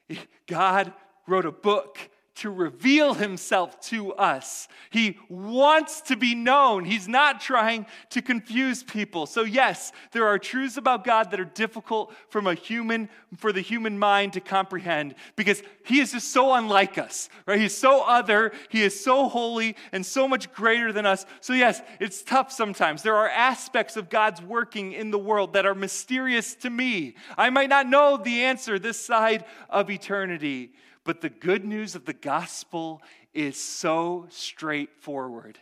God 0.48 0.94
wrote 1.28 1.46
a 1.46 1.52
book 1.52 2.00
to 2.36 2.50
reveal 2.50 3.14
himself 3.14 3.80
to 3.80 4.14
us. 4.14 4.68
He 4.90 5.20
wants 5.30 6.02
to 6.02 6.16
be 6.16 6.34
known. 6.34 6.84
He's 6.84 7.08
not 7.08 7.40
trying 7.40 7.86
to 8.10 8.22
confuse 8.22 8.82
people. 8.82 9.28
So 9.28 9.44
yes, 9.44 9.92
there 10.12 10.26
are 10.26 10.40
truths 10.40 10.78
about 10.78 11.04
God 11.04 11.30
that 11.32 11.40
are 11.40 11.46
difficult 11.46 12.14
from 12.30 12.48
a 12.48 12.56
human 12.56 13.10
for 13.38 13.52
the 13.52 13.62
human 13.62 14.00
mind 14.00 14.34
to 14.34 14.42
comprehend 14.42 15.16
because 15.36 15.62
he 15.86 16.00
is 16.00 16.12
just 16.12 16.30
so 16.30 16.54
unlike 16.54 16.98
us. 16.98 17.30
Right? 17.46 17.60
He's 17.60 17.78
so 17.78 18.04
other, 18.04 18.52
he 18.70 18.82
is 18.82 19.04
so 19.04 19.30
holy 19.30 19.76
and 19.92 20.04
so 20.04 20.28
much 20.28 20.52
greater 20.54 20.92
than 20.92 21.06
us. 21.06 21.26
So 21.40 21.54
yes, 21.54 21.82
it's 22.00 22.24
tough 22.24 22.52
sometimes. 22.52 23.04
There 23.04 23.16
are 23.16 23.30
aspects 23.30 23.96
of 23.96 24.10
God's 24.10 24.42
working 24.42 24.94
in 24.94 25.12
the 25.12 25.20
world 25.20 25.54
that 25.54 25.68
are 25.68 25.76
mysterious 25.76 26.56
to 26.56 26.70
me. 26.70 27.16
I 27.38 27.52
might 27.52 27.70
not 27.70 27.88
know 27.88 28.18
the 28.18 28.44
answer 28.44 28.80
this 28.80 29.04
side 29.04 29.46
of 29.70 29.92
eternity. 29.92 30.72
But 31.04 31.22
the 31.22 31.30
good 31.30 31.66
news 31.66 31.96
of 31.96 32.06
the 32.06 32.14
gospel 32.14 33.02
is 33.34 33.58
so 33.58 34.28
straightforward. 34.30 35.60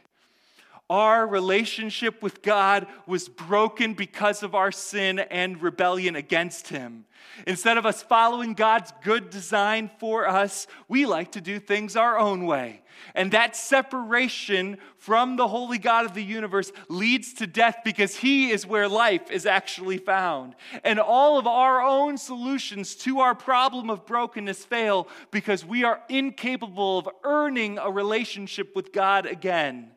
Our 0.91 1.25
relationship 1.25 2.21
with 2.21 2.41
God 2.41 2.85
was 3.07 3.29
broken 3.29 3.93
because 3.93 4.43
of 4.43 4.53
our 4.53 4.73
sin 4.73 5.19
and 5.19 5.61
rebellion 5.61 6.17
against 6.17 6.67
Him. 6.67 7.05
Instead 7.47 7.77
of 7.77 7.85
us 7.85 8.03
following 8.03 8.55
God's 8.55 8.91
good 9.01 9.29
design 9.29 9.89
for 10.01 10.27
us, 10.27 10.67
we 10.89 11.05
like 11.05 11.31
to 11.31 11.39
do 11.39 11.61
things 11.61 11.95
our 11.95 12.19
own 12.19 12.45
way. 12.45 12.81
And 13.15 13.31
that 13.31 13.55
separation 13.55 14.79
from 14.97 15.37
the 15.37 15.47
holy 15.47 15.77
God 15.77 16.03
of 16.03 16.13
the 16.13 16.21
universe 16.21 16.73
leads 16.89 17.35
to 17.35 17.47
death 17.47 17.77
because 17.85 18.17
He 18.17 18.51
is 18.51 18.67
where 18.67 18.89
life 18.89 19.31
is 19.31 19.45
actually 19.45 19.97
found. 19.97 20.55
And 20.83 20.99
all 20.99 21.39
of 21.39 21.47
our 21.47 21.81
own 21.81 22.17
solutions 22.17 22.95
to 22.95 23.21
our 23.21 23.33
problem 23.33 23.89
of 23.89 24.05
brokenness 24.05 24.65
fail 24.65 25.07
because 25.31 25.63
we 25.63 25.85
are 25.85 26.01
incapable 26.09 26.97
of 26.97 27.07
earning 27.23 27.77
a 27.77 27.89
relationship 27.89 28.75
with 28.75 28.91
God 28.91 29.25
again. 29.25 29.91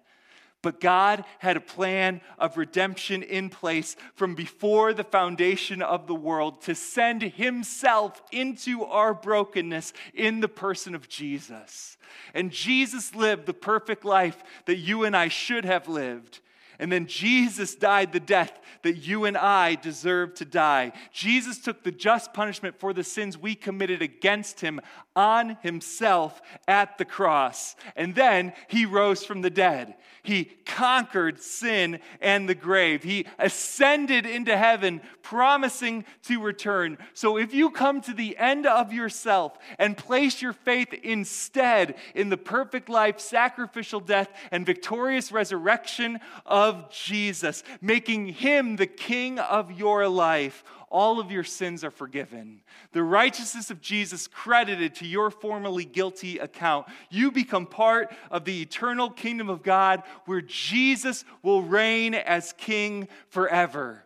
But 0.64 0.80
God 0.80 1.26
had 1.40 1.58
a 1.58 1.60
plan 1.60 2.22
of 2.38 2.56
redemption 2.56 3.22
in 3.22 3.50
place 3.50 3.96
from 4.14 4.34
before 4.34 4.94
the 4.94 5.04
foundation 5.04 5.82
of 5.82 6.06
the 6.06 6.14
world 6.14 6.62
to 6.62 6.74
send 6.74 7.20
Himself 7.20 8.22
into 8.32 8.82
our 8.82 9.12
brokenness 9.12 9.92
in 10.14 10.40
the 10.40 10.48
person 10.48 10.94
of 10.94 11.06
Jesus. 11.06 11.98
And 12.32 12.50
Jesus 12.50 13.14
lived 13.14 13.44
the 13.44 13.52
perfect 13.52 14.06
life 14.06 14.42
that 14.64 14.78
you 14.78 15.04
and 15.04 15.14
I 15.14 15.28
should 15.28 15.66
have 15.66 15.86
lived. 15.86 16.40
And 16.84 16.92
then 16.92 17.06
Jesus 17.06 17.74
died 17.74 18.12
the 18.12 18.20
death 18.20 18.60
that 18.82 18.98
you 18.98 19.24
and 19.24 19.38
I 19.38 19.76
deserve 19.76 20.34
to 20.34 20.44
die. 20.44 20.92
Jesus 21.14 21.58
took 21.58 21.82
the 21.82 21.90
just 21.90 22.34
punishment 22.34 22.78
for 22.78 22.92
the 22.92 23.02
sins 23.02 23.38
we 23.38 23.54
committed 23.54 24.02
against 24.02 24.60
him 24.60 24.82
on 25.16 25.56
himself 25.62 26.42
at 26.68 26.98
the 26.98 27.06
cross. 27.06 27.74
And 27.96 28.14
then 28.14 28.52
he 28.68 28.84
rose 28.84 29.24
from 29.24 29.40
the 29.40 29.48
dead. 29.48 29.94
He 30.22 30.44
conquered 30.66 31.40
sin 31.40 32.00
and 32.20 32.48
the 32.48 32.54
grave. 32.54 33.02
He 33.02 33.26
ascended 33.38 34.26
into 34.26 34.56
heaven, 34.56 35.00
promising 35.22 36.04
to 36.24 36.42
return. 36.42 36.98
So 37.12 37.36
if 37.36 37.54
you 37.54 37.70
come 37.70 38.00
to 38.02 38.14
the 38.14 38.36
end 38.36 38.66
of 38.66 38.92
yourself 38.92 39.56
and 39.78 39.96
place 39.96 40.42
your 40.42 40.52
faith 40.52 40.92
instead 40.92 41.94
in 42.14 42.30
the 42.30 42.36
perfect 42.36 42.88
life, 42.88 43.20
sacrificial 43.20 44.00
death, 44.00 44.28
and 44.50 44.66
victorious 44.66 45.30
resurrection 45.30 46.18
of 46.44 46.73
Jesus, 46.90 47.62
making 47.80 48.26
him 48.26 48.76
the 48.76 48.86
king 48.86 49.38
of 49.38 49.72
your 49.72 50.08
life, 50.08 50.64
all 50.90 51.18
of 51.18 51.32
your 51.32 51.42
sins 51.42 51.82
are 51.82 51.90
forgiven. 51.90 52.60
The 52.92 53.02
righteousness 53.02 53.70
of 53.70 53.80
Jesus 53.80 54.28
credited 54.28 54.94
to 54.96 55.06
your 55.06 55.30
formerly 55.30 55.84
guilty 55.84 56.38
account. 56.38 56.86
You 57.10 57.32
become 57.32 57.66
part 57.66 58.14
of 58.30 58.44
the 58.44 58.62
eternal 58.62 59.10
kingdom 59.10 59.48
of 59.48 59.62
God 59.62 60.04
where 60.26 60.40
Jesus 60.40 61.24
will 61.42 61.62
reign 61.62 62.14
as 62.14 62.54
king 62.56 63.08
forever. 63.28 64.04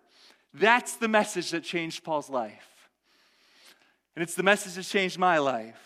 That's 0.54 0.96
the 0.96 1.08
message 1.08 1.50
that 1.50 1.62
changed 1.62 2.04
Paul's 2.04 2.30
life. 2.30 2.88
And 4.16 4.22
it's 4.22 4.34
the 4.34 4.42
message 4.42 4.74
that 4.74 4.84
changed 4.84 5.18
my 5.18 5.38
life. 5.38 5.78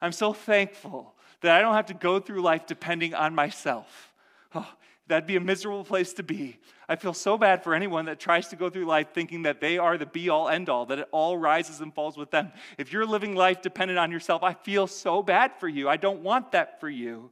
I'm 0.00 0.12
so 0.12 0.32
thankful 0.32 1.14
that 1.42 1.54
I 1.54 1.60
don't 1.60 1.74
have 1.74 1.86
to 1.86 1.94
go 1.94 2.18
through 2.18 2.40
life 2.40 2.66
depending 2.66 3.14
on 3.14 3.34
myself. 3.34 4.12
Oh, 4.54 4.66
That'd 5.06 5.26
be 5.26 5.36
a 5.36 5.40
miserable 5.40 5.84
place 5.84 6.14
to 6.14 6.22
be. 6.22 6.58
I 6.88 6.96
feel 6.96 7.12
so 7.12 7.36
bad 7.36 7.62
for 7.62 7.74
anyone 7.74 8.06
that 8.06 8.18
tries 8.18 8.48
to 8.48 8.56
go 8.56 8.70
through 8.70 8.86
life 8.86 9.08
thinking 9.12 9.42
that 9.42 9.60
they 9.60 9.76
are 9.76 9.98
the 9.98 10.06
be 10.06 10.30
all 10.30 10.48
end 10.48 10.70
all, 10.70 10.86
that 10.86 10.98
it 10.98 11.08
all 11.12 11.36
rises 11.36 11.80
and 11.80 11.94
falls 11.94 12.16
with 12.16 12.30
them. 12.30 12.52
If 12.78 12.92
you're 12.92 13.04
living 13.04 13.34
life 13.34 13.60
dependent 13.60 13.98
on 13.98 14.10
yourself, 14.10 14.42
I 14.42 14.54
feel 14.54 14.86
so 14.86 15.22
bad 15.22 15.52
for 15.60 15.68
you. 15.68 15.88
I 15.88 15.98
don't 15.98 16.20
want 16.20 16.52
that 16.52 16.80
for 16.80 16.88
you. 16.88 17.30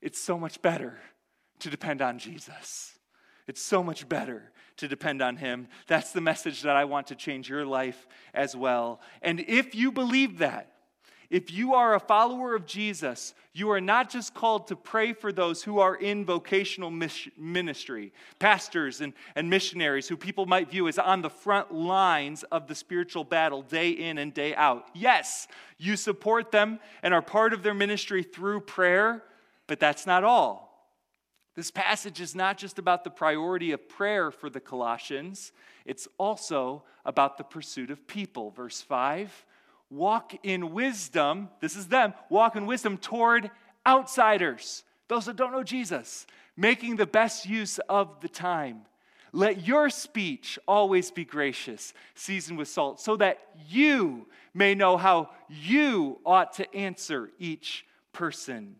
It's 0.00 0.20
so 0.20 0.38
much 0.38 0.62
better 0.62 0.98
to 1.58 1.70
depend 1.70 2.00
on 2.00 2.18
Jesus. 2.18 2.98
It's 3.46 3.62
so 3.62 3.82
much 3.82 4.08
better 4.08 4.50
to 4.78 4.88
depend 4.88 5.20
on 5.22 5.36
Him. 5.36 5.68
That's 5.86 6.12
the 6.12 6.20
message 6.20 6.62
that 6.62 6.76
I 6.76 6.84
want 6.84 7.08
to 7.08 7.14
change 7.14 7.48
your 7.48 7.66
life 7.66 8.06
as 8.32 8.56
well. 8.56 9.00
And 9.20 9.40
if 9.40 9.74
you 9.74 9.92
believe 9.92 10.38
that, 10.38 10.72
if 11.30 11.50
you 11.50 11.74
are 11.74 11.94
a 11.94 12.00
follower 12.00 12.54
of 12.54 12.66
Jesus, 12.66 13.34
you 13.52 13.70
are 13.70 13.80
not 13.80 14.10
just 14.10 14.34
called 14.34 14.68
to 14.68 14.76
pray 14.76 15.12
for 15.12 15.32
those 15.32 15.62
who 15.62 15.78
are 15.78 15.96
in 15.96 16.24
vocational 16.24 16.90
ministry, 16.90 18.12
pastors 18.38 19.00
and, 19.00 19.12
and 19.34 19.50
missionaries 19.50 20.08
who 20.08 20.16
people 20.16 20.46
might 20.46 20.70
view 20.70 20.88
as 20.88 20.98
on 20.98 21.22
the 21.22 21.30
front 21.30 21.72
lines 21.72 22.42
of 22.44 22.68
the 22.68 22.74
spiritual 22.74 23.24
battle 23.24 23.62
day 23.62 23.90
in 23.90 24.18
and 24.18 24.34
day 24.34 24.54
out. 24.54 24.86
Yes, 24.94 25.48
you 25.78 25.96
support 25.96 26.52
them 26.52 26.78
and 27.02 27.12
are 27.12 27.22
part 27.22 27.52
of 27.52 27.62
their 27.62 27.74
ministry 27.74 28.22
through 28.22 28.60
prayer, 28.60 29.24
but 29.66 29.80
that's 29.80 30.06
not 30.06 30.22
all. 30.22 30.66
This 31.56 31.70
passage 31.70 32.20
is 32.20 32.34
not 32.34 32.58
just 32.58 32.78
about 32.78 33.02
the 33.02 33.10
priority 33.10 33.72
of 33.72 33.88
prayer 33.88 34.30
for 34.30 34.50
the 34.50 34.60
Colossians, 34.60 35.52
it's 35.86 36.06
also 36.18 36.84
about 37.04 37.38
the 37.38 37.44
pursuit 37.44 37.90
of 37.90 38.06
people. 38.06 38.50
Verse 38.50 38.82
5 38.82 39.46
walk 39.90 40.34
in 40.42 40.72
wisdom, 40.72 41.48
this 41.60 41.76
is 41.76 41.88
them, 41.88 42.14
walk 42.28 42.56
in 42.56 42.66
wisdom 42.66 42.98
toward 42.98 43.50
outsiders, 43.86 44.84
those 45.08 45.26
that 45.26 45.36
don't 45.36 45.52
know 45.52 45.62
Jesus, 45.62 46.26
making 46.56 46.96
the 46.96 47.06
best 47.06 47.46
use 47.46 47.78
of 47.88 48.20
the 48.20 48.28
time. 48.28 48.82
Let 49.32 49.66
your 49.66 49.90
speech 49.90 50.58
always 50.66 51.10
be 51.10 51.24
gracious, 51.24 51.92
seasoned 52.14 52.58
with 52.58 52.68
salt, 52.68 53.00
so 53.00 53.16
that 53.16 53.38
you 53.68 54.26
may 54.54 54.74
know 54.74 54.96
how 54.96 55.30
you 55.48 56.18
ought 56.24 56.54
to 56.54 56.74
answer 56.74 57.30
each 57.38 57.84
person. 58.12 58.76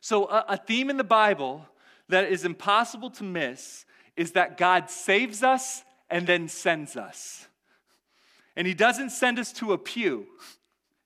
So, 0.00 0.24
a, 0.26 0.44
a 0.48 0.56
theme 0.56 0.90
in 0.90 0.96
the 0.96 1.04
Bible 1.04 1.66
that 2.08 2.30
is 2.30 2.44
impossible 2.44 3.10
to 3.10 3.24
miss 3.24 3.86
is 4.16 4.32
that 4.32 4.58
God 4.58 4.90
saves 4.90 5.42
us 5.42 5.84
and 6.10 6.26
then 6.26 6.48
sends 6.48 6.96
us. 6.96 7.46
And 8.56 8.66
He 8.66 8.74
doesn't 8.74 9.10
send 9.10 9.38
us 9.38 9.52
to 9.54 9.72
a 9.72 9.78
pew, 9.78 10.26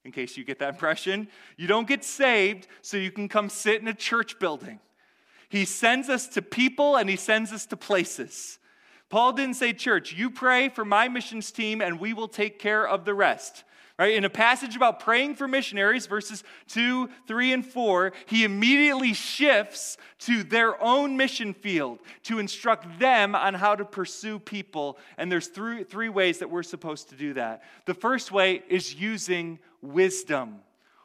in 0.04 0.12
case 0.12 0.36
you 0.36 0.44
get 0.44 0.58
that 0.60 0.70
impression. 0.70 1.28
You 1.56 1.66
don't 1.66 1.88
get 1.88 2.04
saved 2.04 2.66
so 2.82 2.96
you 2.96 3.10
can 3.10 3.28
come 3.28 3.48
sit 3.48 3.80
in 3.80 3.88
a 3.88 3.94
church 3.94 4.38
building. 4.38 4.80
He 5.48 5.64
sends 5.64 6.08
us 6.08 6.26
to 6.28 6.42
people 6.42 6.96
and 6.96 7.08
He 7.08 7.16
sends 7.16 7.52
us 7.52 7.66
to 7.66 7.76
places. 7.76 8.58
Paul 9.10 9.32
didn't 9.32 9.54
say, 9.54 9.72
Church, 9.72 10.12
you 10.12 10.30
pray 10.30 10.68
for 10.68 10.84
my 10.84 11.08
missions 11.08 11.50
team 11.50 11.80
and 11.80 11.98
we 11.98 12.12
will 12.12 12.28
take 12.28 12.58
care 12.58 12.86
of 12.86 13.04
the 13.04 13.14
rest. 13.14 13.64
Right? 13.98 14.14
In 14.14 14.24
a 14.24 14.30
passage 14.30 14.76
about 14.76 15.00
praying 15.00 15.34
for 15.34 15.48
missionaries, 15.48 16.06
verses 16.06 16.44
2, 16.68 17.08
3, 17.26 17.52
and 17.52 17.66
4, 17.66 18.12
he 18.26 18.44
immediately 18.44 19.12
shifts 19.12 19.96
to 20.20 20.44
their 20.44 20.80
own 20.80 21.16
mission 21.16 21.52
field 21.52 21.98
to 22.22 22.38
instruct 22.38 23.00
them 23.00 23.34
on 23.34 23.54
how 23.54 23.74
to 23.74 23.84
pursue 23.84 24.38
people. 24.38 24.98
And 25.16 25.32
there's 25.32 25.48
three, 25.48 25.82
three 25.82 26.08
ways 26.08 26.38
that 26.38 26.48
we're 26.48 26.62
supposed 26.62 27.08
to 27.08 27.16
do 27.16 27.34
that. 27.34 27.64
The 27.86 27.94
first 27.94 28.30
way 28.30 28.62
is 28.68 28.94
using 28.94 29.58
wisdom. 29.82 30.60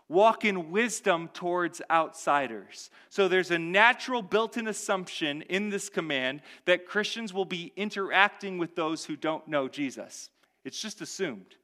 Walk 0.07 0.45
in 0.45 0.69
wisdom 0.69 1.29
towards 1.33 1.81
outsiders. 1.89 2.91
So 3.09 3.27
there's 3.27 3.49
a 3.49 3.57
natural 3.57 4.21
built 4.21 4.55
in 4.55 4.67
assumption 4.67 5.41
in 5.43 5.69
this 5.69 5.89
command 5.89 6.41
that 6.65 6.85
Christians 6.85 7.33
will 7.33 7.45
be 7.45 7.73
interacting 7.75 8.59
with 8.59 8.75
those 8.75 9.05
who 9.05 9.15
don't 9.15 9.47
know 9.47 9.67
Jesus. 9.67 10.29
It's 10.63 10.79
just 10.79 11.01
assumed. 11.01 11.55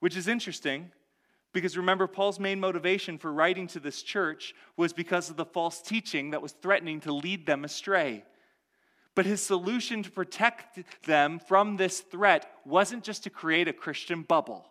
Which 0.00 0.16
is 0.16 0.28
interesting 0.28 0.90
because 1.52 1.76
remember, 1.76 2.06
Paul's 2.06 2.38
main 2.38 2.60
motivation 2.60 3.16
for 3.16 3.32
writing 3.32 3.66
to 3.68 3.80
this 3.80 4.02
church 4.02 4.54
was 4.76 4.92
because 4.92 5.30
of 5.30 5.36
the 5.36 5.46
false 5.46 5.80
teaching 5.80 6.30
that 6.30 6.42
was 6.42 6.52
threatening 6.52 7.00
to 7.00 7.12
lead 7.12 7.46
them 7.46 7.64
astray. 7.64 8.24
But 9.14 9.24
his 9.24 9.40
solution 9.40 10.02
to 10.02 10.10
protect 10.10 10.78
them 11.06 11.38
from 11.38 11.78
this 11.78 12.00
threat 12.00 12.50
wasn't 12.66 13.04
just 13.04 13.24
to 13.24 13.30
create 13.30 13.68
a 13.68 13.72
Christian 13.72 14.20
bubble 14.22 14.66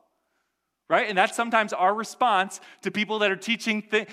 right? 0.88 1.10
And 1.10 1.18
that's 1.18 1.36
sometimes 1.36 1.74
our 1.74 1.94
response 1.94 2.60
to 2.84 2.92
people 2.92 3.20
that 3.20 3.32
are 3.32 3.36
teaching 3.36 3.82
th- 3.82 4.08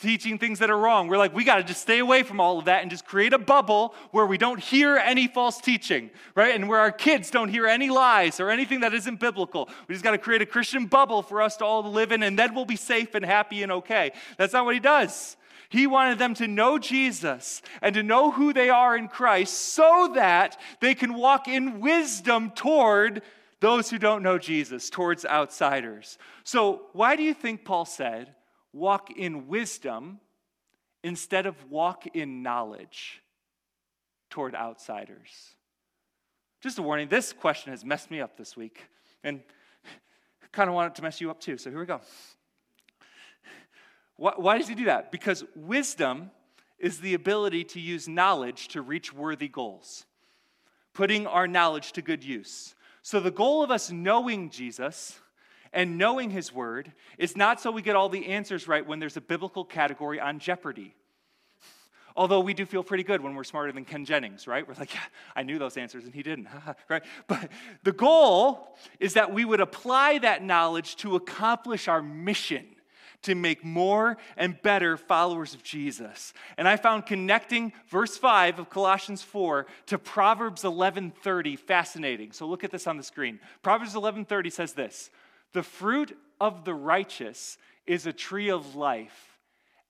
teaching 0.00 0.38
things 0.38 0.58
that 0.58 0.70
are 0.70 0.76
wrong. 0.76 1.08
We're 1.08 1.18
like, 1.18 1.34
we 1.34 1.44
got 1.44 1.56
to 1.56 1.62
just 1.62 1.80
stay 1.80 1.98
away 1.98 2.22
from 2.22 2.40
all 2.40 2.58
of 2.58 2.66
that 2.66 2.82
and 2.82 2.90
just 2.90 3.06
create 3.06 3.32
a 3.32 3.38
bubble 3.38 3.94
where 4.10 4.26
we 4.26 4.36
don't 4.36 4.60
hear 4.60 4.96
any 4.96 5.28
false 5.28 5.60
teaching, 5.60 6.10
right? 6.34 6.54
And 6.54 6.68
where 6.68 6.80
our 6.80 6.92
kids 6.92 7.30
don't 7.30 7.48
hear 7.48 7.66
any 7.66 7.88
lies 7.88 8.40
or 8.40 8.50
anything 8.50 8.80
that 8.80 8.92
isn't 8.92 9.18
biblical. 9.20 9.68
We 9.86 9.94
just 9.94 10.04
got 10.04 10.10
to 10.10 10.18
create 10.18 10.42
a 10.42 10.46
Christian 10.46 10.86
bubble 10.86 11.22
for 11.22 11.40
us 11.40 11.56
to 11.58 11.64
all 11.64 11.82
live 11.90 12.12
in, 12.12 12.22
and 12.22 12.38
then 12.38 12.54
we'll 12.54 12.66
be 12.66 12.76
safe 12.76 13.14
and 13.14 13.24
happy 13.24 13.62
and 13.62 13.72
okay. 13.72 14.12
That's 14.36 14.52
not 14.52 14.64
what 14.64 14.74
he 14.74 14.80
does. 14.80 15.36
He 15.70 15.86
wanted 15.86 16.18
them 16.18 16.34
to 16.34 16.48
know 16.48 16.78
Jesus 16.78 17.60
and 17.82 17.94
to 17.94 18.02
know 18.02 18.30
who 18.30 18.52
they 18.52 18.70
are 18.70 18.96
in 18.96 19.08
Christ 19.08 19.54
so 19.54 20.10
that 20.14 20.58
they 20.80 20.94
can 20.94 21.14
walk 21.14 21.46
in 21.46 21.80
wisdom 21.80 22.50
toward 22.50 23.22
those 23.60 23.90
who 23.90 23.98
don't 23.98 24.22
know 24.22 24.38
Jesus, 24.38 24.88
towards 24.88 25.24
outsiders. 25.24 26.18
So, 26.44 26.82
why 26.92 27.16
do 27.16 27.22
you 27.22 27.34
think 27.34 27.64
Paul 27.64 27.84
said, 27.84 28.34
walk 28.72 29.10
in 29.16 29.48
wisdom 29.48 30.20
instead 31.02 31.46
of 31.46 31.70
walk 31.70 32.06
in 32.06 32.42
knowledge 32.42 33.22
toward 34.30 34.54
outsiders? 34.54 35.54
Just 36.60 36.78
a 36.78 36.82
warning, 36.82 37.08
this 37.08 37.32
question 37.32 37.72
has 37.72 37.84
messed 37.84 38.10
me 38.10 38.20
up 38.20 38.36
this 38.36 38.56
week 38.56 38.82
and 39.22 39.40
kind 40.52 40.68
of 40.68 40.74
want 40.74 40.92
it 40.92 40.96
to 40.96 41.02
mess 41.02 41.20
you 41.20 41.30
up 41.30 41.40
too. 41.40 41.56
So 41.56 41.70
here 41.70 41.78
we 41.78 41.86
go. 41.86 42.00
Why, 44.16 44.58
does 44.58 44.66
he 44.66 44.74
do 44.74 44.86
that? 44.86 45.12
Because 45.12 45.44
wisdom 45.54 46.32
is 46.76 46.98
the 46.98 47.14
ability 47.14 47.62
to 47.62 47.80
use 47.80 48.08
knowledge 48.08 48.66
to 48.68 48.82
reach 48.82 49.12
worthy 49.12 49.46
goals, 49.46 50.06
putting 50.92 51.28
our 51.28 51.46
knowledge 51.46 51.92
to 51.92 52.02
good 52.02 52.24
use. 52.24 52.74
So 53.08 53.20
the 53.20 53.30
goal 53.30 53.62
of 53.62 53.70
us 53.70 53.90
knowing 53.90 54.50
Jesus 54.50 55.18
and 55.72 55.96
knowing 55.96 56.28
his 56.28 56.52
word 56.52 56.92
is 57.16 57.38
not 57.38 57.58
so 57.58 57.70
we 57.70 57.80
get 57.80 57.96
all 57.96 58.10
the 58.10 58.26
answers 58.26 58.68
right 58.68 58.86
when 58.86 58.98
there's 58.98 59.16
a 59.16 59.22
biblical 59.22 59.64
category 59.64 60.20
on 60.20 60.38
jeopardy. 60.38 60.94
Although 62.14 62.40
we 62.40 62.52
do 62.52 62.66
feel 62.66 62.82
pretty 62.82 63.04
good 63.04 63.22
when 63.22 63.34
we're 63.34 63.44
smarter 63.44 63.72
than 63.72 63.86
Ken 63.86 64.04
Jennings, 64.04 64.46
right? 64.46 64.68
We're 64.68 64.74
like, 64.74 64.92
yeah, 64.92 65.00
I 65.34 65.42
knew 65.42 65.58
those 65.58 65.78
answers 65.78 66.04
and 66.04 66.12
he 66.12 66.22
didn't, 66.22 66.48
right? 66.90 67.02
But 67.28 67.50
the 67.82 67.92
goal 67.92 68.76
is 69.00 69.14
that 69.14 69.32
we 69.32 69.46
would 69.46 69.60
apply 69.60 70.18
that 70.18 70.42
knowledge 70.42 70.96
to 70.96 71.16
accomplish 71.16 71.88
our 71.88 72.02
mission 72.02 72.66
to 73.22 73.34
make 73.34 73.64
more 73.64 74.16
and 74.36 74.60
better 74.62 74.96
followers 74.96 75.54
of 75.54 75.62
Jesus. 75.62 76.32
And 76.56 76.68
I 76.68 76.76
found 76.76 77.06
connecting 77.06 77.72
verse 77.88 78.16
5 78.16 78.58
of 78.58 78.70
Colossians 78.70 79.22
4 79.22 79.66
to 79.86 79.98
Proverbs 79.98 80.64
11:30 80.64 81.56
fascinating. 81.56 82.32
So 82.32 82.46
look 82.46 82.64
at 82.64 82.70
this 82.70 82.86
on 82.86 82.96
the 82.96 83.02
screen. 83.02 83.40
Proverbs 83.62 83.94
11:30 83.94 84.50
says 84.50 84.74
this: 84.74 85.10
"The 85.52 85.62
fruit 85.62 86.16
of 86.40 86.64
the 86.64 86.74
righteous 86.74 87.58
is 87.86 88.06
a 88.06 88.12
tree 88.12 88.50
of 88.50 88.74
life, 88.74 89.38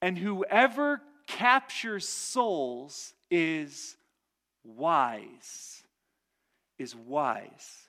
and 0.00 0.16
whoever 0.18 1.02
captures 1.26 2.08
souls 2.08 3.14
is 3.30 3.96
wise." 4.64 5.82
Is 6.78 6.94
wise. 6.94 7.87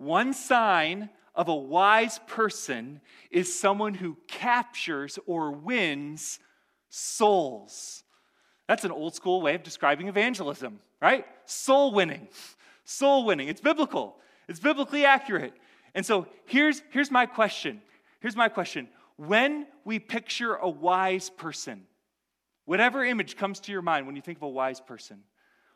One 0.00 0.32
sign 0.32 1.10
of 1.34 1.48
a 1.48 1.54
wise 1.54 2.20
person 2.26 3.02
is 3.30 3.54
someone 3.54 3.92
who 3.92 4.16
captures 4.28 5.18
or 5.26 5.50
wins 5.50 6.38
souls. 6.88 8.02
That's 8.66 8.84
an 8.84 8.92
old 8.92 9.14
school 9.14 9.42
way 9.42 9.54
of 9.54 9.62
describing 9.62 10.08
evangelism, 10.08 10.80
right? 11.02 11.26
Soul 11.44 11.92
winning. 11.92 12.28
Soul 12.84 13.26
winning. 13.26 13.48
It's 13.48 13.60
biblical, 13.60 14.16
it's 14.48 14.58
biblically 14.58 15.04
accurate. 15.04 15.52
And 15.94 16.06
so 16.06 16.26
here's, 16.46 16.82
here's 16.88 17.10
my 17.10 17.26
question. 17.26 17.82
Here's 18.20 18.36
my 18.36 18.48
question. 18.48 18.88
When 19.16 19.66
we 19.84 19.98
picture 19.98 20.54
a 20.54 20.70
wise 20.70 21.28
person, 21.28 21.82
whatever 22.64 23.04
image 23.04 23.36
comes 23.36 23.60
to 23.60 23.72
your 23.72 23.82
mind 23.82 24.06
when 24.06 24.16
you 24.16 24.22
think 24.22 24.38
of 24.38 24.44
a 24.44 24.48
wise 24.48 24.80
person, 24.80 25.24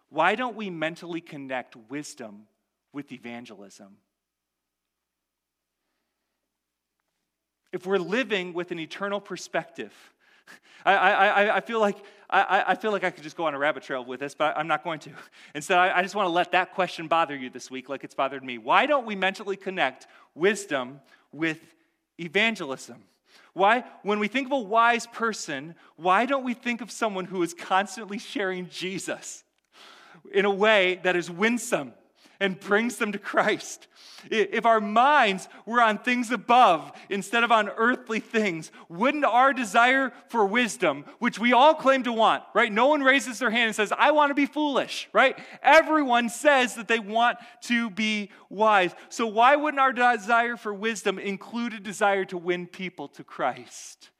why 0.09 0.35
don't 0.35 0.57
we 0.57 0.71
mentally 0.71 1.21
connect 1.21 1.77
wisdom 1.91 2.47
with 2.91 3.13
evangelism? 3.13 3.99
If 7.75 7.87
we're 7.87 7.99
living 7.99 8.53
with 8.53 8.71
an 8.71 8.79
eternal 8.79 9.21
perspective. 9.21 9.93
I, 10.87 10.95
I, 10.95 11.57
I, 11.57 11.61
feel 11.61 11.81
like, 11.81 11.97
I, 12.31 12.63
I 12.69 12.75
feel 12.77 12.93
like 12.93 13.03
I 13.03 13.11
could 13.11 13.25
just 13.25 13.37
go 13.37 13.47
on 13.47 13.55
a 13.55 13.59
rabbit 13.59 13.83
trail 13.83 14.05
with 14.05 14.21
this, 14.21 14.33
but 14.33 14.57
I'm 14.57 14.69
not 14.69 14.85
going 14.85 15.01
to. 15.01 15.11
Instead, 15.57 15.79
I, 15.79 15.99
I 15.99 16.03
just 16.03 16.15
want 16.15 16.27
to 16.27 16.31
let 16.31 16.53
that 16.53 16.73
question 16.73 17.09
bother 17.09 17.35
you 17.35 17.51
this 17.51 17.73
week 17.73 17.89
like 17.89 18.05
it's 18.05 18.15
bothered 18.15 18.45
me. 18.45 18.59
Why 18.59 18.87
don't 18.87 19.05
we 19.05 19.17
mentally 19.17 19.57
connect 19.57 20.07
wisdom 20.37 21.01
with 21.33 21.59
evangelism? 22.21 23.03
Why, 23.55 23.83
when 24.05 24.21
we 24.21 24.29
think 24.29 24.47
of 24.47 24.53
a 24.53 24.59
wise 24.59 25.09
person, 25.09 25.75
why 25.97 26.27
don't 26.27 26.45
we 26.45 26.55
think 26.55 26.81
of 26.81 26.93
someone 26.93 27.25
who 27.25 27.43
is 27.43 27.55
constantly 27.55 28.19
sharing 28.19 28.69
Jesus 28.69 29.43
in 30.33 30.45
a 30.45 30.51
way 30.51 31.01
that 31.03 31.17
is 31.17 31.29
winsome 31.29 31.93
and 32.45 32.61
brings 32.61 32.97
them 32.97 33.13
to 33.13 33.19
Christ? 33.19 33.89
If 34.31 34.65
our 34.65 34.81
minds 34.81 35.49
were 35.67 35.83
on 35.83 35.99
things 35.99 36.31
above 36.31 36.93
instead 37.09 37.45
of 37.45 37.53
on 37.53 37.69
earthly 37.69 38.21
things, 38.21 38.71
wouldn't 38.89 39.25
our 39.25 39.53
desire 39.53 40.13
for 40.29 40.47
wisdom, 40.47 41.05
which 41.19 41.39
we 41.39 41.53
all 41.53 41.75
claim 41.75 42.03
to 42.05 42.13
want, 42.13 42.43
right? 42.55 42.73
No 42.73 42.89
one 42.89 43.03
raises 43.03 43.39
their 43.39 43.51
hand 43.51 43.69
and 43.69 43.77
says, 43.77 43.93
I 43.97 44.13
want 44.13 44.31
to 44.31 44.35
be 44.35 44.47
foolish, 44.47 45.09
right? 45.13 45.39
Everyone 45.63 46.29
says 46.29 46.75
that 46.75 46.89
they 46.89 46.99
want 46.99 47.39
to 47.63 47.91
be 47.91 48.31
wise. 48.49 48.95
So, 49.09 49.27
why 49.27 49.57
wouldn't 49.57 49.81
our 49.81 49.93
desire 49.93 50.57
for 50.57 50.73
wisdom 50.73 51.19
include 51.19 51.75
a 51.75 51.81
desire 51.81 52.25
to 52.27 52.39
win 52.39 52.67
people 52.67 53.09
to 53.09 53.25
Christ? 53.25 54.11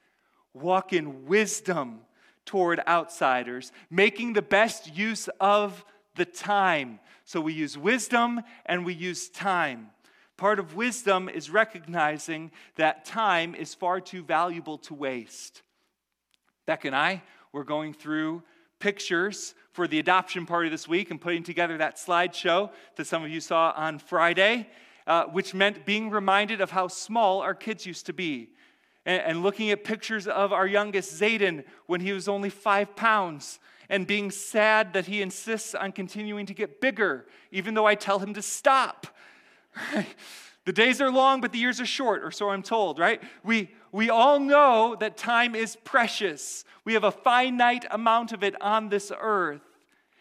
Walk 0.53 0.93
in 0.93 1.27
wisdom 1.27 2.01
toward 2.45 2.81
outsiders, 2.87 3.73
making 3.91 4.35
the 4.35 4.43
best 4.43 4.95
use 4.95 5.29
of 5.41 5.85
the 6.17 6.25
time. 6.25 7.01
So 7.25 7.41
we 7.41 7.53
use 7.53 7.79
wisdom 7.79 8.43
and 8.67 8.85
we 8.85 8.95
use 8.95 9.29
time. 9.29 9.91
Part 10.37 10.59
of 10.59 10.75
wisdom 10.75 11.29
is 11.29 11.49
recognizing 11.49 12.51
that 12.77 13.05
time 13.05 13.55
is 13.55 13.75
far 13.75 14.01
too 14.01 14.23
valuable 14.23 14.79
to 14.79 14.95
waste. 14.95 15.63
Beck 16.67 16.85
and 16.85 16.95
I 16.95 17.23
were 17.53 17.65
going 17.65 17.95
through 17.95 18.43
pictures 18.81 19.55
for 19.73 19.87
the 19.87 19.99
adoption 19.99 20.45
party 20.45 20.69
this 20.69 20.89
week 20.89 21.11
and 21.11 21.21
putting 21.21 21.43
together 21.43 21.79
that 21.79 21.97
slideshow 21.97 22.71
that 22.97 23.07
some 23.07 23.25
of 23.25 23.31
you 23.31 23.41
saw 23.41 23.73
on 23.77 23.99
Friday, 23.99 24.69
uh, 25.07 25.25
which 25.25 25.55
meant 25.55 25.87
being 25.87 26.11
reminded 26.11 26.61
of 26.61 26.71
how 26.71 26.89
small 26.89 27.41
our 27.41 27.55
kids 27.55 27.87
used 27.87 28.07
to 28.07 28.13
be. 28.13 28.51
And, 29.07 29.23
and 29.23 29.43
looking 29.43 29.71
at 29.71 29.85
pictures 29.85 30.27
of 30.27 30.53
our 30.53 30.67
youngest, 30.67 31.21
Zayden, 31.21 31.65
when 31.87 32.01
he 32.01 32.13
was 32.13 32.29
only 32.29 32.51
five 32.51 32.97
pounds, 32.97 33.59
and 33.89 34.07
being 34.07 34.31
sad 34.31 34.93
that 34.95 35.07
he 35.07 35.23
insists 35.23 35.75
on 35.75 35.93
continuing 35.93 36.47
to 36.47 36.55
get 36.55 36.81
bigger, 36.81 37.27
even 37.51 37.75
though 37.75 37.87
I 37.87 37.95
tell 37.95 38.19
him 38.19 38.35
to 38.35 38.43
stop. 38.43 39.07
The 40.65 40.73
days 40.73 41.01
are 41.01 41.11
long, 41.11 41.41
but 41.41 41.53
the 41.53 41.59
years 41.59 41.81
are 41.81 41.87
short, 41.87 42.25
or 42.25 42.31
so 42.31 42.49
I'm 42.49 42.63
told, 42.63 42.99
right? 42.99 43.23
We, 43.43 43.71
we 43.93 44.09
all 44.09 44.41
know 44.41 44.97
that 44.99 45.17
time 45.17 45.55
is 45.55 45.77
precious. 45.77 46.65
We 46.85 46.95
have 46.95 47.05
a 47.05 47.11
finite 47.11 47.85
amount 47.91 48.33
of 48.33 48.43
it 48.43 48.61
on 48.63 48.89
this 48.89 49.13
earth. 49.19 49.61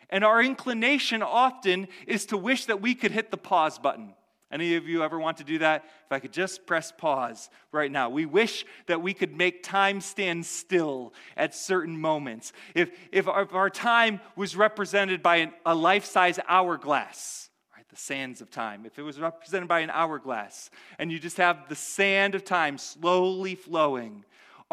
And 0.10 0.23
our 0.23 0.43
inclination 0.43 1.23
often 1.23 1.88
is 2.06 2.26
to 2.28 2.38
wish 2.38 2.65
that 2.65 2.82
we 2.82 2.93
could 2.93 3.12
hit 3.12 3.32
the 3.32 3.38
pause 3.38 3.80
button. 3.80 4.13
Any 4.53 4.75
of 4.75 4.87
you 4.87 5.03
ever 5.03 5.19
want 5.19 5.37
to 5.37 5.43
do 5.43 5.57
that? 5.57 5.83
If 6.05 6.11
I 6.11 6.19
could 6.19 6.31
just 6.31 6.67
press 6.67 6.91
pause 6.91 7.49
right 7.71 7.91
now. 7.91 8.09
We 8.09 8.27
wish 8.27 8.65
that 8.85 9.01
we 9.01 9.15
could 9.15 9.35
make 9.35 9.63
time 9.63 9.99
stand 9.99 10.45
still 10.45 11.13
at 11.35 11.55
certain 11.55 11.99
moments. 11.99 12.53
If, 12.75 12.91
if, 13.11 13.27
our, 13.27 13.41
if 13.41 13.53
our 13.55 13.71
time 13.71 14.21
was 14.35 14.55
represented 14.55 15.23
by 15.23 15.37
an, 15.37 15.53
a 15.65 15.73
life 15.73 16.05
size 16.05 16.37
hourglass, 16.47 17.49
right, 17.75 17.89
the 17.89 17.95
sands 17.95 18.41
of 18.41 18.51
time, 18.51 18.85
if 18.85 18.99
it 18.99 19.01
was 19.01 19.19
represented 19.19 19.67
by 19.67 19.79
an 19.79 19.89
hourglass, 19.89 20.69
and 20.99 21.11
you 21.11 21.17
just 21.17 21.37
have 21.37 21.67
the 21.67 21.75
sand 21.75 22.35
of 22.35 22.45
time 22.45 22.77
slowly 22.77 23.55
flowing, 23.55 24.23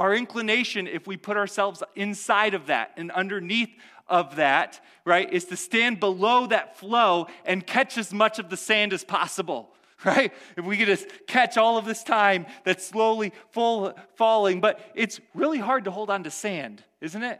our 0.00 0.14
inclination, 0.14 0.88
if 0.88 1.06
we 1.06 1.16
put 1.16 1.36
ourselves 1.36 1.82
inside 1.94 2.54
of 2.54 2.66
that 2.66 2.92
and 2.96 3.12
underneath 3.12 3.70
of 4.08 4.36
that, 4.36 4.80
right, 5.04 5.32
is 5.32 5.44
to 5.44 5.56
stand 5.56 6.00
below 6.00 6.48
that 6.48 6.76
flow 6.76 7.28
and 7.44 7.64
catch 7.64 7.96
as 7.96 8.12
much 8.12 8.40
of 8.40 8.50
the 8.50 8.56
sand 8.56 8.92
as 8.92 9.04
possible 9.04 9.72
right? 10.04 10.32
If 10.56 10.64
we 10.64 10.76
could 10.76 10.86
just 10.86 11.06
catch 11.26 11.58
all 11.58 11.76
of 11.76 11.84
this 11.84 12.02
time 12.02 12.46
that's 12.64 12.86
slowly 12.86 13.32
full, 13.50 13.94
falling. 14.14 14.60
But 14.60 14.80
it's 14.94 15.20
really 15.34 15.58
hard 15.58 15.84
to 15.84 15.90
hold 15.90 16.10
on 16.10 16.24
to 16.24 16.30
sand, 16.30 16.82
isn't 17.00 17.22
it? 17.22 17.38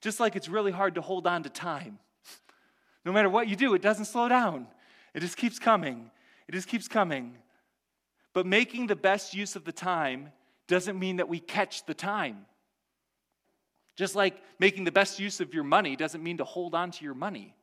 Just 0.00 0.18
like 0.18 0.36
it's 0.36 0.48
really 0.48 0.72
hard 0.72 0.96
to 0.96 1.00
hold 1.00 1.26
on 1.26 1.44
to 1.44 1.48
time. 1.48 1.98
No 3.04 3.12
matter 3.12 3.30
what 3.30 3.48
you 3.48 3.54
do, 3.54 3.74
it 3.74 3.82
doesn't 3.82 4.06
slow 4.06 4.28
down. 4.28 4.66
It 5.14 5.20
just 5.20 5.36
keeps 5.36 5.58
coming. 5.58 6.10
It 6.48 6.52
just 6.52 6.66
keeps 6.68 6.88
coming. 6.88 7.36
But 8.32 8.44
making 8.44 8.88
the 8.88 8.96
best 8.96 9.32
use 9.32 9.54
of 9.54 9.64
the 9.64 9.72
time 9.72 10.32
doesn't 10.68 10.98
mean 10.98 11.16
that 11.16 11.28
we 11.28 11.38
catch 11.38 11.84
the 11.86 11.94
time. 11.94 12.46
Just 13.96 14.14
like 14.14 14.42
making 14.58 14.84
the 14.84 14.92
best 14.92 15.18
use 15.18 15.40
of 15.40 15.54
your 15.54 15.64
money 15.64 15.96
doesn't 15.96 16.22
mean 16.22 16.38
to 16.38 16.44
hold 16.44 16.74
on 16.74 16.90
to 16.90 17.04
your 17.04 17.14
money, 17.14 17.54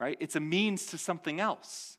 right? 0.00 0.16
It's 0.20 0.36
a 0.36 0.40
means 0.40 0.86
to 0.86 0.98
something 0.98 1.40
else. 1.40 1.98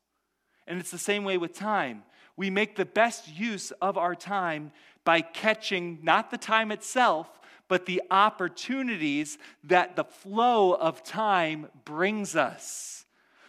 And 0.65 0.79
it's 0.79 0.91
the 0.91 0.97
same 0.97 1.23
way 1.23 1.37
with 1.37 1.53
time. 1.53 2.03
We 2.35 2.49
make 2.49 2.75
the 2.75 2.85
best 2.85 3.27
use 3.27 3.71
of 3.81 3.97
our 3.97 4.15
time 4.15 4.71
by 5.03 5.21
catching 5.21 5.99
not 6.03 6.31
the 6.31 6.37
time 6.37 6.71
itself, 6.71 7.27
but 7.67 7.85
the 7.85 8.01
opportunities 8.09 9.37
that 9.63 9.95
the 9.95 10.03
flow 10.03 10.73
of 10.73 11.03
time 11.03 11.67
brings 11.85 12.35
us. 12.35 12.98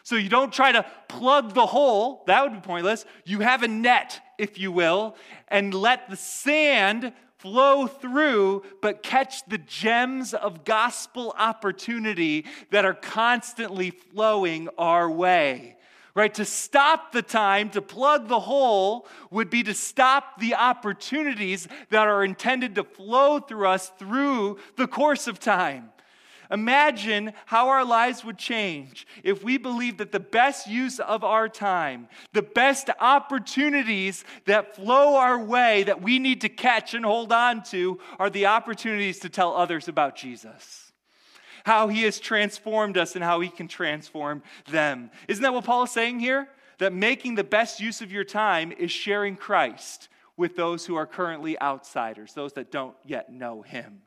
So 0.02 0.16
you 0.16 0.28
don't 0.28 0.52
try 0.52 0.72
to 0.72 0.84
plug 1.08 1.54
the 1.54 1.66
hole, 1.66 2.24
that 2.26 2.42
would 2.42 2.52
be 2.52 2.66
pointless. 2.66 3.04
You 3.24 3.40
have 3.40 3.62
a 3.62 3.68
net, 3.68 4.20
if 4.38 4.58
you 4.58 4.72
will, 4.72 5.16
and 5.48 5.74
let 5.74 6.08
the 6.08 6.16
sand 6.16 7.12
flow 7.38 7.86
through, 7.86 8.62
but 8.82 9.02
catch 9.02 9.44
the 9.46 9.58
gems 9.58 10.34
of 10.34 10.64
gospel 10.64 11.34
opportunity 11.38 12.44
that 12.70 12.84
are 12.84 12.94
constantly 12.94 13.90
flowing 13.90 14.68
our 14.76 15.10
way. 15.10 15.76
Right? 16.14 16.34
To 16.34 16.44
stop 16.44 17.12
the 17.12 17.22
time, 17.22 17.70
to 17.70 17.80
plug 17.80 18.28
the 18.28 18.40
hole, 18.40 19.06
would 19.30 19.48
be 19.48 19.62
to 19.62 19.74
stop 19.74 20.40
the 20.40 20.54
opportunities 20.54 21.68
that 21.90 22.08
are 22.08 22.24
intended 22.24 22.74
to 22.74 22.84
flow 22.84 23.38
through 23.38 23.68
us 23.68 23.90
through 23.98 24.58
the 24.76 24.88
course 24.88 25.28
of 25.28 25.38
time. 25.38 25.90
Imagine 26.50 27.32
how 27.46 27.68
our 27.68 27.84
lives 27.84 28.24
would 28.24 28.36
change 28.36 29.06
if 29.22 29.44
we 29.44 29.56
believed 29.56 29.98
that 29.98 30.10
the 30.10 30.18
best 30.18 30.66
use 30.66 30.98
of 30.98 31.22
our 31.22 31.48
time, 31.48 32.08
the 32.32 32.42
best 32.42 32.90
opportunities 32.98 34.24
that 34.46 34.74
flow 34.74 35.16
our 35.16 35.38
way 35.38 35.84
that 35.84 36.02
we 36.02 36.18
need 36.18 36.40
to 36.40 36.48
catch 36.48 36.92
and 36.92 37.04
hold 37.04 37.32
on 37.32 37.62
to, 37.64 38.00
are 38.18 38.30
the 38.30 38.46
opportunities 38.46 39.20
to 39.20 39.28
tell 39.28 39.54
others 39.54 39.86
about 39.86 40.16
Jesus. 40.16 40.92
How 41.64 41.88
he 41.88 42.02
has 42.02 42.18
transformed 42.18 42.96
us 42.96 43.14
and 43.14 43.22
how 43.22 43.40
he 43.40 43.48
can 43.48 43.68
transform 43.68 44.42
them. 44.68 45.10
Isn't 45.28 45.42
that 45.42 45.54
what 45.54 45.64
Paul 45.64 45.84
is 45.84 45.90
saying 45.92 46.18
here? 46.18 46.48
That 46.78 46.92
making 46.92 47.34
the 47.34 47.44
best 47.44 47.78
use 47.78 48.00
of 48.00 48.10
your 48.10 48.24
time 48.24 48.72
is 48.72 48.90
sharing 48.90 49.36
Christ 49.36 50.08
with 50.36 50.56
those 50.56 50.86
who 50.86 50.96
are 50.96 51.06
currently 51.06 51.60
outsiders, 51.60 52.32
those 52.32 52.54
that 52.54 52.72
don't 52.72 52.96
yet 53.04 53.30
know 53.30 53.62
him. 53.62 54.00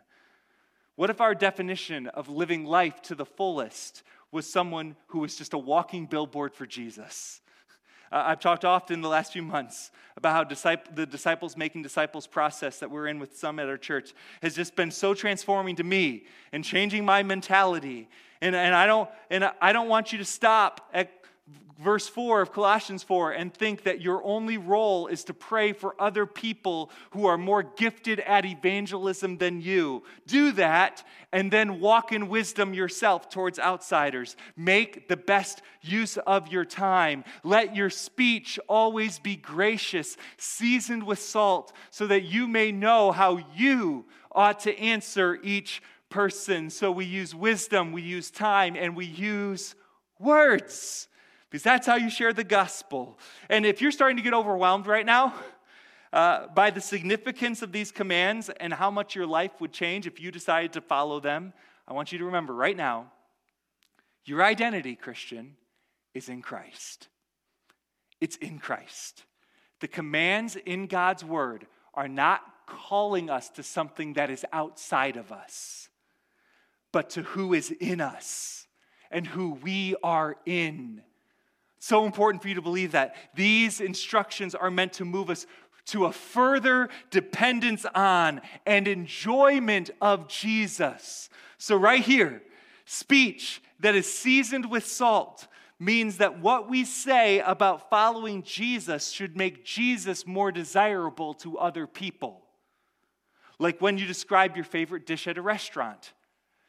What 0.95 1.09
if 1.09 1.21
our 1.21 1.33
definition 1.33 2.07
of 2.07 2.29
living 2.29 2.65
life 2.65 3.01
to 3.03 3.15
the 3.15 3.25
fullest 3.25 4.03
was 4.31 4.45
someone 4.49 4.95
who 5.07 5.19
was 5.19 5.35
just 5.35 5.53
a 5.53 5.57
walking 5.57 6.05
billboard 6.05 6.53
for 6.53 6.65
Jesus? 6.65 7.41
I've 8.11 8.39
talked 8.39 8.63
often 8.63 9.01
the 9.01 9.09
last 9.09 9.33
few 9.33 9.41
months 9.41 9.89
about 10.15 10.33
how 10.35 10.75
the 10.93 11.05
disciples 11.07 11.57
making 11.57 11.81
disciples 11.81 12.27
process 12.27 12.77
that 12.77 12.91
we're 12.91 13.07
in 13.07 13.17
with 13.17 13.35
some 13.35 13.57
at 13.57 13.67
our 13.67 13.77
church 13.77 14.13
has 14.43 14.55
just 14.55 14.75
been 14.75 14.91
so 14.91 15.15
transforming 15.15 15.75
to 15.77 15.83
me 15.83 16.25
and 16.51 16.63
changing 16.63 17.05
my 17.05 17.23
mentality. 17.23 18.07
And, 18.39 18.55
and, 18.55 18.75
I, 18.75 18.85
don't, 18.85 19.09
and 19.31 19.51
I 19.59 19.73
don't 19.73 19.87
want 19.87 20.11
you 20.11 20.19
to 20.19 20.25
stop 20.25 20.89
at 20.93 21.22
verse 21.83 22.07
4 22.07 22.41
of 22.41 22.53
Colossians 22.53 23.03
4 23.03 23.31
and 23.31 23.53
think 23.53 23.83
that 23.83 24.01
your 24.01 24.23
only 24.23 24.57
role 24.57 25.07
is 25.07 25.23
to 25.25 25.33
pray 25.33 25.73
for 25.73 25.95
other 25.99 26.25
people 26.25 26.89
who 27.11 27.25
are 27.25 27.37
more 27.37 27.63
gifted 27.63 28.19
at 28.21 28.45
evangelism 28.45 29.37
than 29.37 29.61
you. 29.61 30.03
Do 30.25 30.51
that 30.53 31.03
and 31.31 31.51
then 31.51 31.79
walk 31.79 32.11
in 32.11 32.29
wisdom 32.29 32.73
yourself 32.73 33.29
towards 33.29 33.59
outsiders. 33.59 34.35
Make 34.55 35.07
the 35.09 35.17
best 35.17 35.61
use 35.81 36.17
of 36.17 36.47
your 36.47 36.65
time. 36.65 37.23
Let 37.43 37.75
your 37.75 37.89
speech 37.89 38.59
always 38.69 39.19
be 39.19 39.35
gracious, 39.35 40.15
seasoned 40.37 41.03
with 41.03 41.19
salt, 41.19 41.73
so 41.89 42.07
that 42.07 42.23
you 42.23 42.47
may 42.47 42.71
know 42.71 43.11
how 43.11 43.39
you 43.55 44.05
ought 44.31 44.61
to 44.61 44.77
answer 44.79 45.39
each 45.43 45.81
person. 46.09 46.69
So 46.69 46.91
we 46.91 47.05
use 47.05 47.35
wisdom, 47.35 47.91
we 47.91 48.03
use 48.03 48.31
time, 48.31 48.75
and 48.77 48.95
we 48.95 49.05
use 49.05 49.75
words 50.19 51.07
because 51.53 51.61
that's 51.61 51.85
how 51.85 51.93
you 51.97 52.09
share 52.09 52.33
the 52.33 52.43
gospel. 52.43 53.19
And 53.47 53.63
if 53.63 53.79
you're 53.79 53.91
starting 53.91 54.17
to 54.17 54.23
get 54.23 54.33
overwhelmed 54.33 54.87
right 54.87 55.05
now 55.05 55.35
uh, 56.11 56.47
by 56.47 56.71
the 56.71 56.81
significance 56.81 57.61
of 57.61 57.71
these 57.71 57.91
commands 57.91 58.49
and 58.49 58.73
how 58.73 58.89
much 58.89 59.13
your 59.13 59.27
life 59.27 59.61
would 59.61 59.71
change 59.71 60.07
if 60.07 60.19
you 60.19 60.31
decided 60.31 60.73
to 60.73 60.81
follow 60.81 61.19
them, 61.19 61.53
I 61.87 61.93
want 61.93 62.11
you 62.11 62.17
to 62.17 62.25
remember 62.25 62.55
right 62.55 62.75
now 62.75 63.11
your 64.25 64.41
identity, 64.41 64.95
Christian, 64.95 65.55
is 66.15 66.27
in 66.27 66.41
Christ. 66.41 67.07
It's 68.19 68.37
in 68.37 68.57
Christ. 68.57 69.23
The 69.79 69.87
commands 69.87 70.55
in 70.55 70.87
God's 70.87 71.23
word 71.23 71.67
are 71.93 72.07
not 72.07 72.41
calling 72.65 73.29
us 73.29 73.49
to 73.51 73.61
something 73.61 74.13
that 74.13 74.31
is 74.31 74.43
outside 74.51 75.17
of 75.17 75.31
us, 75.31 75.87
but 76.91 77.11
to 77.11 77.21
who 77.21 77.53
is 77.53 77.69
in 77.69 78.01
us 78.01 78.65
and 79.11 79.27
who 79.27 79.51
we 79.51 79.95
are 80.01 80.35
in. 80.47 81.03
So 81.83 82.05
important 82.05 82.41
for 82.41 82.47
you 82.47 82.55
to 82.55 82.61
believe 82.61 82.93
that. 82.93 83.13
These 83.35 83.81
instructions 83.81 84.55
are 84.55 84.71
meant 84.71 84.93
to 84.93 85.03
move 85.03 85.29
us 85.29 85.45
to 85.87 86.05
a 86.05 86.13
further 86.13 86.87
dependence 87.11 87.85
on 87.93 88.39
and 88.65 88.87
enjoyment 88.87 89.89
of 89.99 90.29
Jesus. 90.29 91.29
So, 91.57 91.75
right 91.75 92.01
here, 92.01 92.41
speech 92.85 93.61
that 93.81 93.95
is 93.95 94.09
seasoned 94.09 94.71
with 94.71 94.85
salt 94.85 95.49
means 95.77 96.19
that 96.19 96.39
what 96.39 96.69
we 96.69 96.85
say 96.85 97.41
about 97.41 97.89
following 97.89 98.43
Jesus 98.43 99.09
should 99.11 99.35
make 99.35 99.65
Jesus 99.65 100.25
more 100.25 100.53
desirable 100.53 101.33
to 101.33 101.57
other 101.57 101.85
people. 101.85 102.45
Like 103.59 103.81
when 103.81 103.97
you 103.97 104.05
describe 104.05 104.55
your 104.55 104.63
favorite 104.63 105.05
dish 105.05 105.27
at 105.27 105.37
a 105.37 105.41
restaurant, 105.41 106.13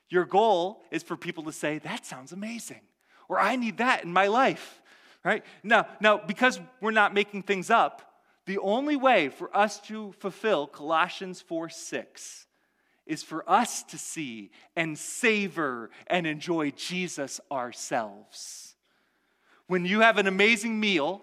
your 0.09 0.25
goal 0.25 0.83
is 0.91 1.05
for 1.05 1.17
people 1.17 1.45
to 1.45 1.53
say, 1.53 1.79
That 1.79 2.05
sounds 2.05 2.33
amazing, 2.33 2.81
or 3.29 3.39
I 3.39 3.55
need 3.55 3.77
that 3.77 4.03
in 4.03 4.13
my 4.13 4.27
life 4.27 4.81
right? 5.25 5.45
Now, 5.63 5.87
now, 6.01 6.19
because 6.19 6.61
we're 6.81 6.91
not 6.91 7.15
making 7.15 7.43
things 7.43 7.71
up, 7.71 8.15
the 8.47 8.59
only 8.59 8.97
way 8.97 9.31
for 9.31 9.55
us 9.57 9.81
to 9.83 10.13
fulfill 10.19 10.67
Colossians 10.67 11.41
4 11.41 11.71
6 11.71 12.47
is 13.07 13.23
for 13.23 13.49
us 13.49 13.83
to 13.85 13.99
see 13.99 14.51
and 14.77 14.99
savor 14.99 15.91
and 16.07 16.27
enjoy 16.27 16.71
Jesus 16.71 17.41
ourselves. 17.51 18.75
When 19.67 19.85
you 19.85 20.01
have 20.01 20.19
an 20.19 20.27
amazing 20.27 20.79
meal, 20.79 21.23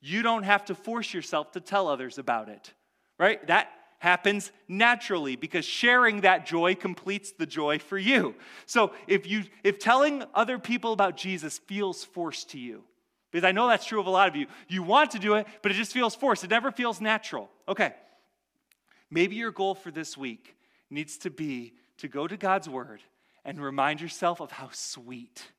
you 0.00 0.22
don't 0.22 0.42
have 0.42 0.64
to 0.66 0.74
force 0.74 1.14
yourself 1.14 1.52
to 1.52 1.60
tell 1.60 1.88
others 1.88 2.18
about 2.18 2.48
it, 2.48 2.72
right? 3.18 3.44
That 3.46 3.70
happens 3.98 4.50
naturally 4.66 5.36
because 5.36 5.64
sharing 5.64 6.22
that 6.22 6.44
joy 6.44 6.74
completes 6.74 7.32
the 7.32 7.46
joy 7.46 7.78
for 7.78 7.98
you. 7.98 8.34
So 8.66 8.92
if 9.06 9.28
you 9.28 9.44
if 9.62 9.78
telling 9.78 10.24
other 10.34 10.58
people 10.58 10.92
about 10.92 11.16
Jesus 11.16 11.58
feels 11.58 12.04
forced 12.04 12.50
to 12.50 12.58
you, 12.58 12.82
because 13.32 13.44
I 13.44 13.52
know 13.52 13.66
that's 13.66 13.86
true 13.86 13.98
of 13.98 14.06
a 14.06 14.10
lot 14.10 14.28
of 14.28 14.36
you. 14.36 14.46
You 14.68 14.82
want 14.82 15.12
to 15.12 15.18
do 15.18 15.34
it, 15.34 15.46
but 15.62 15.72
it 15.72 15.74
just 15.74 15.92
feels 15.92 16.14
forced. 16.14 16.44
It 16.44 16.50
never 16.50 16.70
feels 16.70 17.00
natural. 17.00 17.50
Okay. 17.66 17.92
Maybe 19.10 19.36
your 19.36 19.50
goal 19.50 19.74
for 19.74 19.90
this 19.90 20.16
week 20.16 20.54
needs 20.90 21.16
to 21.18 21.30
be 21.30 21.72
to 21.98 22.08
go 22.08 22.28
to 22.28 22.36
God's 22.36 22.68
Word 22.68 23.00
and 23.44 23.60
remind 23.60 24.00
yourself 24.00 24.40
of 24.40 24.52
how 24.52 24.68
sweet 24.72 25.50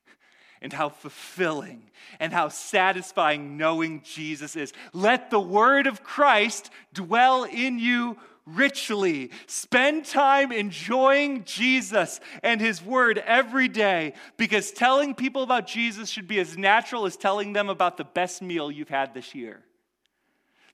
and 0.62 0.72
how 0.72 0.90
fulfilling 0.90 1.90
and 2.20 2.32
how 2.32 2.48
satisfying 2.48 3.58
knowing 3.58 4.02
Jesus 4.04 4.56
is. 4.56 4.72
Let 4.94 5.30
the 5.30 5.40
Word 5.40 5.88
of 5.88 6.04
Christ 6.04 6.70
dwell 6.94 7.44
in 7.44 7.80
you 7.80 8.18
richly. 8.46 9.32
Spend 9.48 10.06
time 10.06 10.52
enjoying 10.52 11.44
Jesus 11.44 12.20
and 12.42 12.60
His 12.60 12.84
Word 12.84 13.18
every 13.20 13.68
day 13.68 14.14
because 14.38 14.72
telling 14.72 15.16
people 15.16 15.44
about 15.44 15.68
Jesus 15.68 16.10
should 16.10 16.28
be 16.28 16.40
as 16.40 16.58
natural 16.58 17.06
as 17.06 17.16
telling 17.16 17.54
them 17.54 17.70
about 17.70 17.98
the 17.98 18.04
best 18.04 18.42
meal 18.42 18.72
you've 18.72 18.90
had 18.90 19.14
this 19.14 19.34
year. 19.34 19.64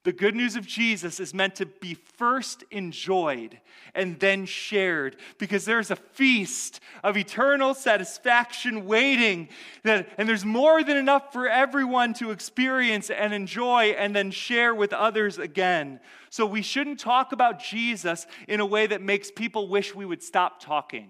The 0.05 0.13
good 0.13 0.33
news 0.33 0.55
of 0.55 0.65
Jesus 0.65 1.19
is 1.19 1.33
meant 1.33 1.55
to 1.55 1.65
be 1.65 1.93
first 1.93 2.63
enjoyed 2.71 3.59
and 3.93 4.17
then 4.17 4.45
shared 4.45 5.17
because 5.37 5.65
there's 5.65 5.91
a 5.91 5.97
feast 5.97 6.79
of 7.03 7.17
eternal 7.17 7.73
satisfaction 7.73 8.85
waiting. 8.85 9.49
That, 9.83 10.07
and 10.17 10.29
there's 10.29 10.45
more 10.45 10.85
than 10.85 10.95
enough 10.95 11.33
for 11.33 11.49
everyone 11.49 12.13
to 12.15 12.31
experience 12.31 13.09
and 13.09 13.33
enjoy 13.33 13.87
and 13.97 14.15
then 14.15 14.31
share 14.31 14.73
with 14.73 14.93
others 14.93 15.37
again. 15.37 15.99
So 16.29 16.45
we 16.45 16.61
shouldn't 16.61 17.01
talk 17.01 17.33
about 17.33 17.61
Jesus 17.61 18.25
in 18.47 18.61
a 18.61 18.65
way 18.65 18.87
that 18.87 19.01
makes 19.01 19.29
people 19.29 19.67
wish 19.67 19.93
we 19.93 20.05
would 20.05 20.23
stop 20.23 20.61
talking. 20.61 21.09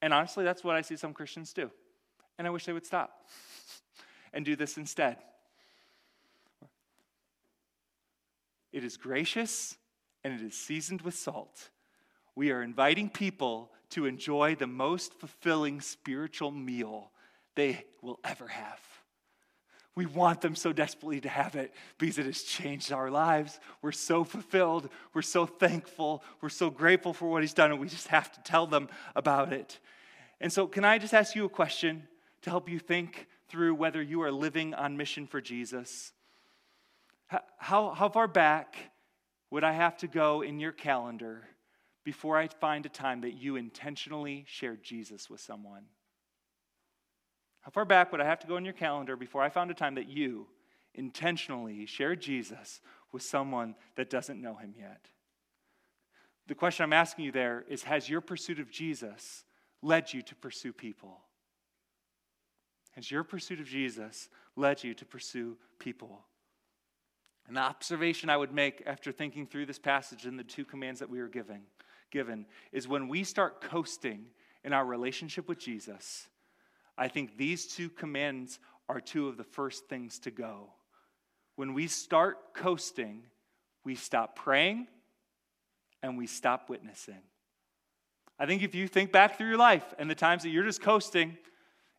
And 0.00 0.14
honestly, 0.14 0.44
that's 0.44 0.62
what 0.62 0.76
I 0.76 0.82
see 0.82 0.96
some 0.96 1.12
Christians 1.12 1.52
do. 1.52 1.68
And 2.38 2.46
I 2.46 2.50
wish 2.50 2.64
they 2.64 2.72
would 2.72 2.86
stop 2.86 3.26
and 4.32 4.44
do 4.44 4.54
this 4.54 4.76
instead. 4.76 5.16
It 8.72 8.84
is 8.84 8.96
gracious 8.96 9.76
and 10.24 10.34
it 10.34 10.44
is 10.44 10.54
seasoned 10.54 11.02
with 11.02 11.14
salt. 11.14 11.70
We 12.34 12.50
are 12.50 12.62
inviting 12.62 13.08
people 13.08 13.70
to 13.90 14.06
enjoy 14.06 14.54
the 14.54 14.66
most 14.66 15.14
fulfilling 15.14 15.80
spiritual 15.80 16.50
meal 16.50 17.10
they 17.54 17.84
will 18.02 18.18
ever 18.24 18.48
have. 18.48 18.80
We 19.94 20.04
want 20.04 20.42
them 20.42 20.54
so 20.54 20.74
desperately 20.74 21.22
to 21.22 21.28
have 21.30 21.56
it 21.56 21.72
because 21.96 22.18
it 22.18 22.26
has 22.26 22.42
changed 22.42 22.92
our 22.92 23.10
lives. 23.10 23.58
We're 23.80 23.92
so 23.92 24.24
fulfilled. 24.24 24.90
We're 25.14 25.22
so 25.22 25.46
thankful. 25.46 26.22
We're 26.42 26.50
so 26.50 26.68
grateful 26.68 27.14
for 27.14 27.30
what 27.30 27.42
He's 27.42 27.54
done, 27.54 27.70
and 27.70 27.80
we 27.80 27.88
just 27.88 28.08
have 28.08 28.30
to 28.32 28.42
tell 28.42 28.66
them 28.66 28.90
about 29.14 29.54
it. 29.54 29.78
And 30.38 30.52
so, 30.52 30.66
can 30.66 30.84
I 30.84 30.98
just 30.98 31.14
ask 31.14 31.34
you 31.34 31.46
a 31.46 31.48
question 31.48 32.06
to 32.42 32.50
help 32.50 32.68
you 32.68 32.78
think 32.78 33.26
through 33.48 33.74
whether 33.74 34.02
you 34.02 34.20
are 34.20 34.30
living 34.30 34.74
on 34.74 34.98
mission 34.98 35.26
for 35.26 35.40
Jesus? 35.40 36.12
How, 37.26 37.94
how 37.94 38.08
far 38.08 38.28
back 38.28 38.76
would 39.50 39.64
I 39.64 39.72
have 39.72 39.96
to 39.98 40.06
go 40.06 40.42
in 40.42 40.60
your 40.60 40.72
calendar 40.72 41.44
before 42.04 42.36
I 42.36 42.48
find 42.48 42.86
a 42.86 42.88
time 42.88 43.22
that 43.22 43.34
you 43.34 43.56
intentionally 43.56 44.44
shared 44.46 44.82
Jesus 44.82 45.28
with 45.28 45.40
someone? 45.40 45.84
How 47.60 47.70
far 47.70 47.84
back 47.84 48.12
would 48.12 48.20
I 48.20 48.26
have 48.26 48.38
to 48.40 48.46
go 48.46 48.56
in 48.56 48.64
your 48.64 48.74
calendar 48.74 49.16
before 49.16 49.42
I 49.42 49.48
found 49.48 49.72
a 49.72 49.74
time 49.74 49.96
that 49.96 50.08
you 50.08 50.46
intentionally 50.94 51.84
shared 51.86 52.20
Jesus 52.20 52.80
with 53.12 53.22
someone 53.22 53.74
that 53.96 54.08
doesn't 54.08 54.40
know 54.40 54.54
him 54.54 54.74
yet? 54.78 55.10
The 56.46 56.54
question 56.54 56.84
I'm 56.84 56.92
asking 56.92 57.24
you 57.24 57.32
there 57.32 57.64
is 57.68 57.82
Has 57.82 58.08
your 58.08 58.20
pursuit 58.20 58.60
of 58.60 58.70
Jesus 58.70 59.44
led 59.82 60.12
you 60.12 60.22
to 60.22 60.34
pursue 60.36 60.72
people? 60.72 61.22
Has 62.92 63.10
your 63.10 63.24
pursuit 63.24 63.60
of 63.60 63.66
Jesus 63.66 64.28
led 64.54 64.84
you 64.84 64.94
to 64.94 65.04
pursue 65.04 65.56
people? 65.78 66.24
An 67.48 67.56
observation 67.56 68.28
I 68.28 68.36
would 68.36 68.52
make 68.52 68.82
after 68.86 69.12
thinking 69.12 69.46
through 69.46 69.66
this 69.66 69.78
passage 69.78 70.26
and 70.26 70.38
the 70.38 70.44
two 70.44 70.64
commands 70.64 71.00
that 71.00 71.10
we 71.10 71.20
were 71.20 71.28
giving, 71.28 71.62
given 72.10 72.46
is 72.72 72.88
when 72.88 73.08
we 73.08 73.22
start 73.22 73.60
coasting 73.60 74.26
in 74.64 74.72
our 74.72 74.84
relationship 74.84 75.48
with 75.48 75.58
Jesus, 75.58 76.28
I 76.98 77.08
think 77.08 77.36
these 77.36 77.66
two 77.66 77.88
commands 77.88 78.58
are 78.88 79.00
two 79.00 79.28
of 79.28 79.36
the 79.36 79.44
first 79.44 79.88
things 79.88 80.18
to 80.20 80.30
go. 80.30 80.70
When 81.54 81.72
we 81.72 81.86
start 81.86 82.54
coasting, 82.54 83.22
we 83.84 83.94
stop 83.94 84.36
praying 84.36 84.88
and 86.02 86.18
we 86.18 86.26
stop 86.26 86.68
witnessing. 86.68 87.22
I 88.38 88.46
think 88.46 88.62
if 88.62 88.74
you 88.74 88.86
think 88.88 89.12
back 89.12 89.38
through 89.38 89.48
your 89.48 89.56
life 89.56 89.94
and 89.98 90.10
the 90.10 90.14
times 90.14 90.42
that 90.42 90.50
you're 90.50 90.64
just 90.64 90.82
coasting 90.82 91.38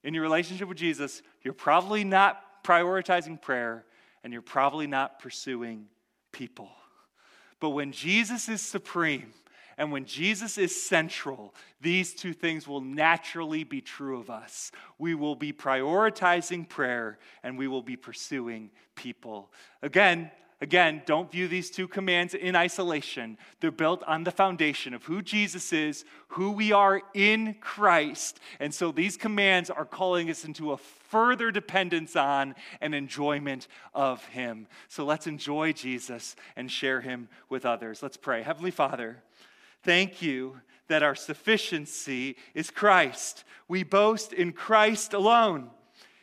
in 0.03 0.13
your 0.13 0.23
relationship 0.23 0.67
with 0.67 0.77
Jesus, 0.77 1.21
you're 1.41 1.53
probably 1.53 2.03
not 2.03 2.63
prioritizing 2.63 3.41
prayer 3.41 3.85
and 4.27 4.33
you're 4.33 4.41
probably 4.41 4.87
not 4.87 5.19
pursuing 5.19 5.85
people. 6.33 6.69
But 7.61 7.69
when 7.69 7.93
Jesus 7.93 8.49
is 8.49 8.61
supreme 8.61 9.31
and 9.77 9.89
when 9.89 10.03
Jesus 10.03 10.57
is 10.57 10.83
central, 10.85 11.55
these 11.79 12.13
two 12.13 12.33
things 12.33 12.67
will 12.67 12.81
naturally 12.81 13.63
be 13.63 13.79
true 13.79 14.19
of 14.19 14.29
us. 14.29 14.73
We 14.99 15.15
will 15.15 15.37
be 15.37 15.53
prioritizing 15.53 16.67
prayer 16.67 17.19
and 17.41 17.57
we 17.57 17.69
will 17.69 17.81
be 17.81 17.95
pursuing 17.95 18.69
people. 18.95 19.49
Again, 19.81 20.29
Again, 20.59 21.03
don't 21.05 21.31
view 21.31 21.47
these 21.47 21.69
two 21.69 21.87
commands 21.87 22.33
in 22.33 22.55
isolation. 22.55 23.37
They're 23.59 23.69
built 23.69 24.01
on 24.07 24.23
the 24.23 24.31
foundation 24.31 24.95
of 24.95 25.03
who 25.03 25.21
Jesus 25.21 25.71
is, 25.71 26.03
who 26.29 26.51
we 26.51 26.71
are 26.71 27.03
in 27.13 27.57
Christ. 27.61 28.39
And 28.59 28.73
so 28.73 28.91
these 28.91 29.17
commands 29.17 29.69
are 29.69 29.85
calling 29.85 30.31
us 30.31 30.45
into 30.45 30.71
a 30.71 30.77
further 30.77 31.51
dependence 31.51 32.15
on 32.15 32.55
and 32.81 32.95
enjoyment 32.95 33.67
of 33.93 34.25
Him. 34.25 34.65
So 34.87 35.05
let's 35.05 35.27
enjoy 35.27 35.73
Jesus 35.73 36.35
and 36.55 36.71
share 36.71 37.01
Him 37.01 37.29
with 37.49 37.63
others. 37.63 38.01
Let's 38.01 38.17
pray. 38.17 38.41
Heavenly 38.41 38.71
Father, 38.71 39.21
thank 39.83 40.23
you 40.23 40.59
that 40.87 41.03
our 41.03 41.15
sufficiency 41.15 42.35
is 42.55 42.71
Christ. 42.71 43.43
We 43.67 43.83
boast 43.83 44.33
in 44.33 44.53
Christ 44.53 45.13
alone 45.13 45.69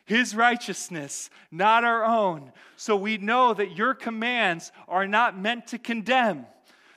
his 0.05 0.35
righteousness, 0.35 1.29
not 1.51 1.83
our 1.83 2.05
own. 2.05 2.51
So 2.77 2.95
we 2.95 3.17
know 3.17 3.53
that 3.53 3.75
your 3.75 3.93
commands 3.93 4.71
are 4.87 5.07
not 5.07 5.37
meant 5.37 5.67
to 5.67 5.79
condemn. 5.79 6.45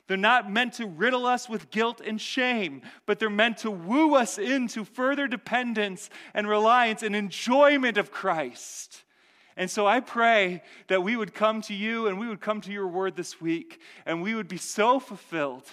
They're 0.07 0.17
not 0.17 0.51
meant 0.51 0.73
to 0.73 0.87
riddle 0.87 1.25
us 1.25 1.47
with 1.47 1.69
guilt 1.69 2.01
and 2.05 2.19
shame, 2.19 2.81
but 3.05 3.19
they're 3.19 3.29
meant 3.29 3.59
to 3.59 3.71
woo 3.71 4.15
us 4.15 4.37
into 4.37 4.83
further 4.83 5.27
dependence 5.27 6.09
and 6.33 6.47
reliance 6.47 7.03
and 7.03 7.15
enjoyment 7.15 7.97
of 7.97 8.11
Christ. 8.11 9.03
And 9.55 9.69
so 9.69 9.85
I 9.85 9.99
pray 9.99 10.63
that 10.87 11.03
we 11.03 11.15
would 11.15 11.33
come 11.33 11.61
to 11.63 11.73
you 11.73 12.07
and 12.07 12.19
we 12.19 12.27
would 12.27 12.41
come 12.41 12.61
to 12.61 12.71
your 12.71 12.87
word 12.87 13.15
this 13.15 13.41
week 13.41 13.79
and 14.05 14.21
we 14.21 14.33
would 14.33 14.47
be 14.47 14.57
so 14.57 14.99
fulfilled 14.99 15.65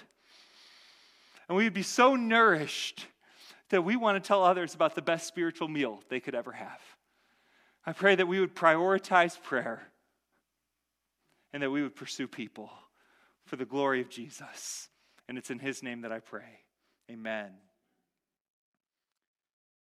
and 1.49 1.57
we 1.57 1.65
would 1.65 1.75
be 1.75 1.83
so 1.83 2.17
nourished 2.17 3.07
that 3.69 3.85
we 3.85 3.97
want 3.97 4.23
to 4.23 4.27
tell 4.27 4.45
others 4.45 4.75
about 4.75 4.95
the 4.95 5.03
best 5.03 5.27
spiritual 5.27 5.69
meal 5.69 6.03
they 6.09 6.21
could 6.21 6.35
ever 6.35 6.53
have. 6.53 6.81
I 7.87 7.93
pray 7.93 8.17
that 8.17 8.27
we 8.27 8.41
would 8.41 8.55
prioritize 8.55 9.41
prayer 9.41 9.87
and 11.53 11.63
that 11.63 11.71
we 11.71 11.83
would 11.83 11.95
pursue 11.95 12.27
people 12.27 12.71
for 13.47 13.57
the 13.57 13.65
glory 13.65 14.01
of 14.01 14.09
Jesus. 14.09 14.89
And 15.29 15.39
it's 15.39 15.51
in 15.51 15.61
his 15.61 15.83
name 15.83 16.03
that 16.03 16.13
I 16.13 16.19
pray. 16.19 16.61
Amen. 17.11 17.53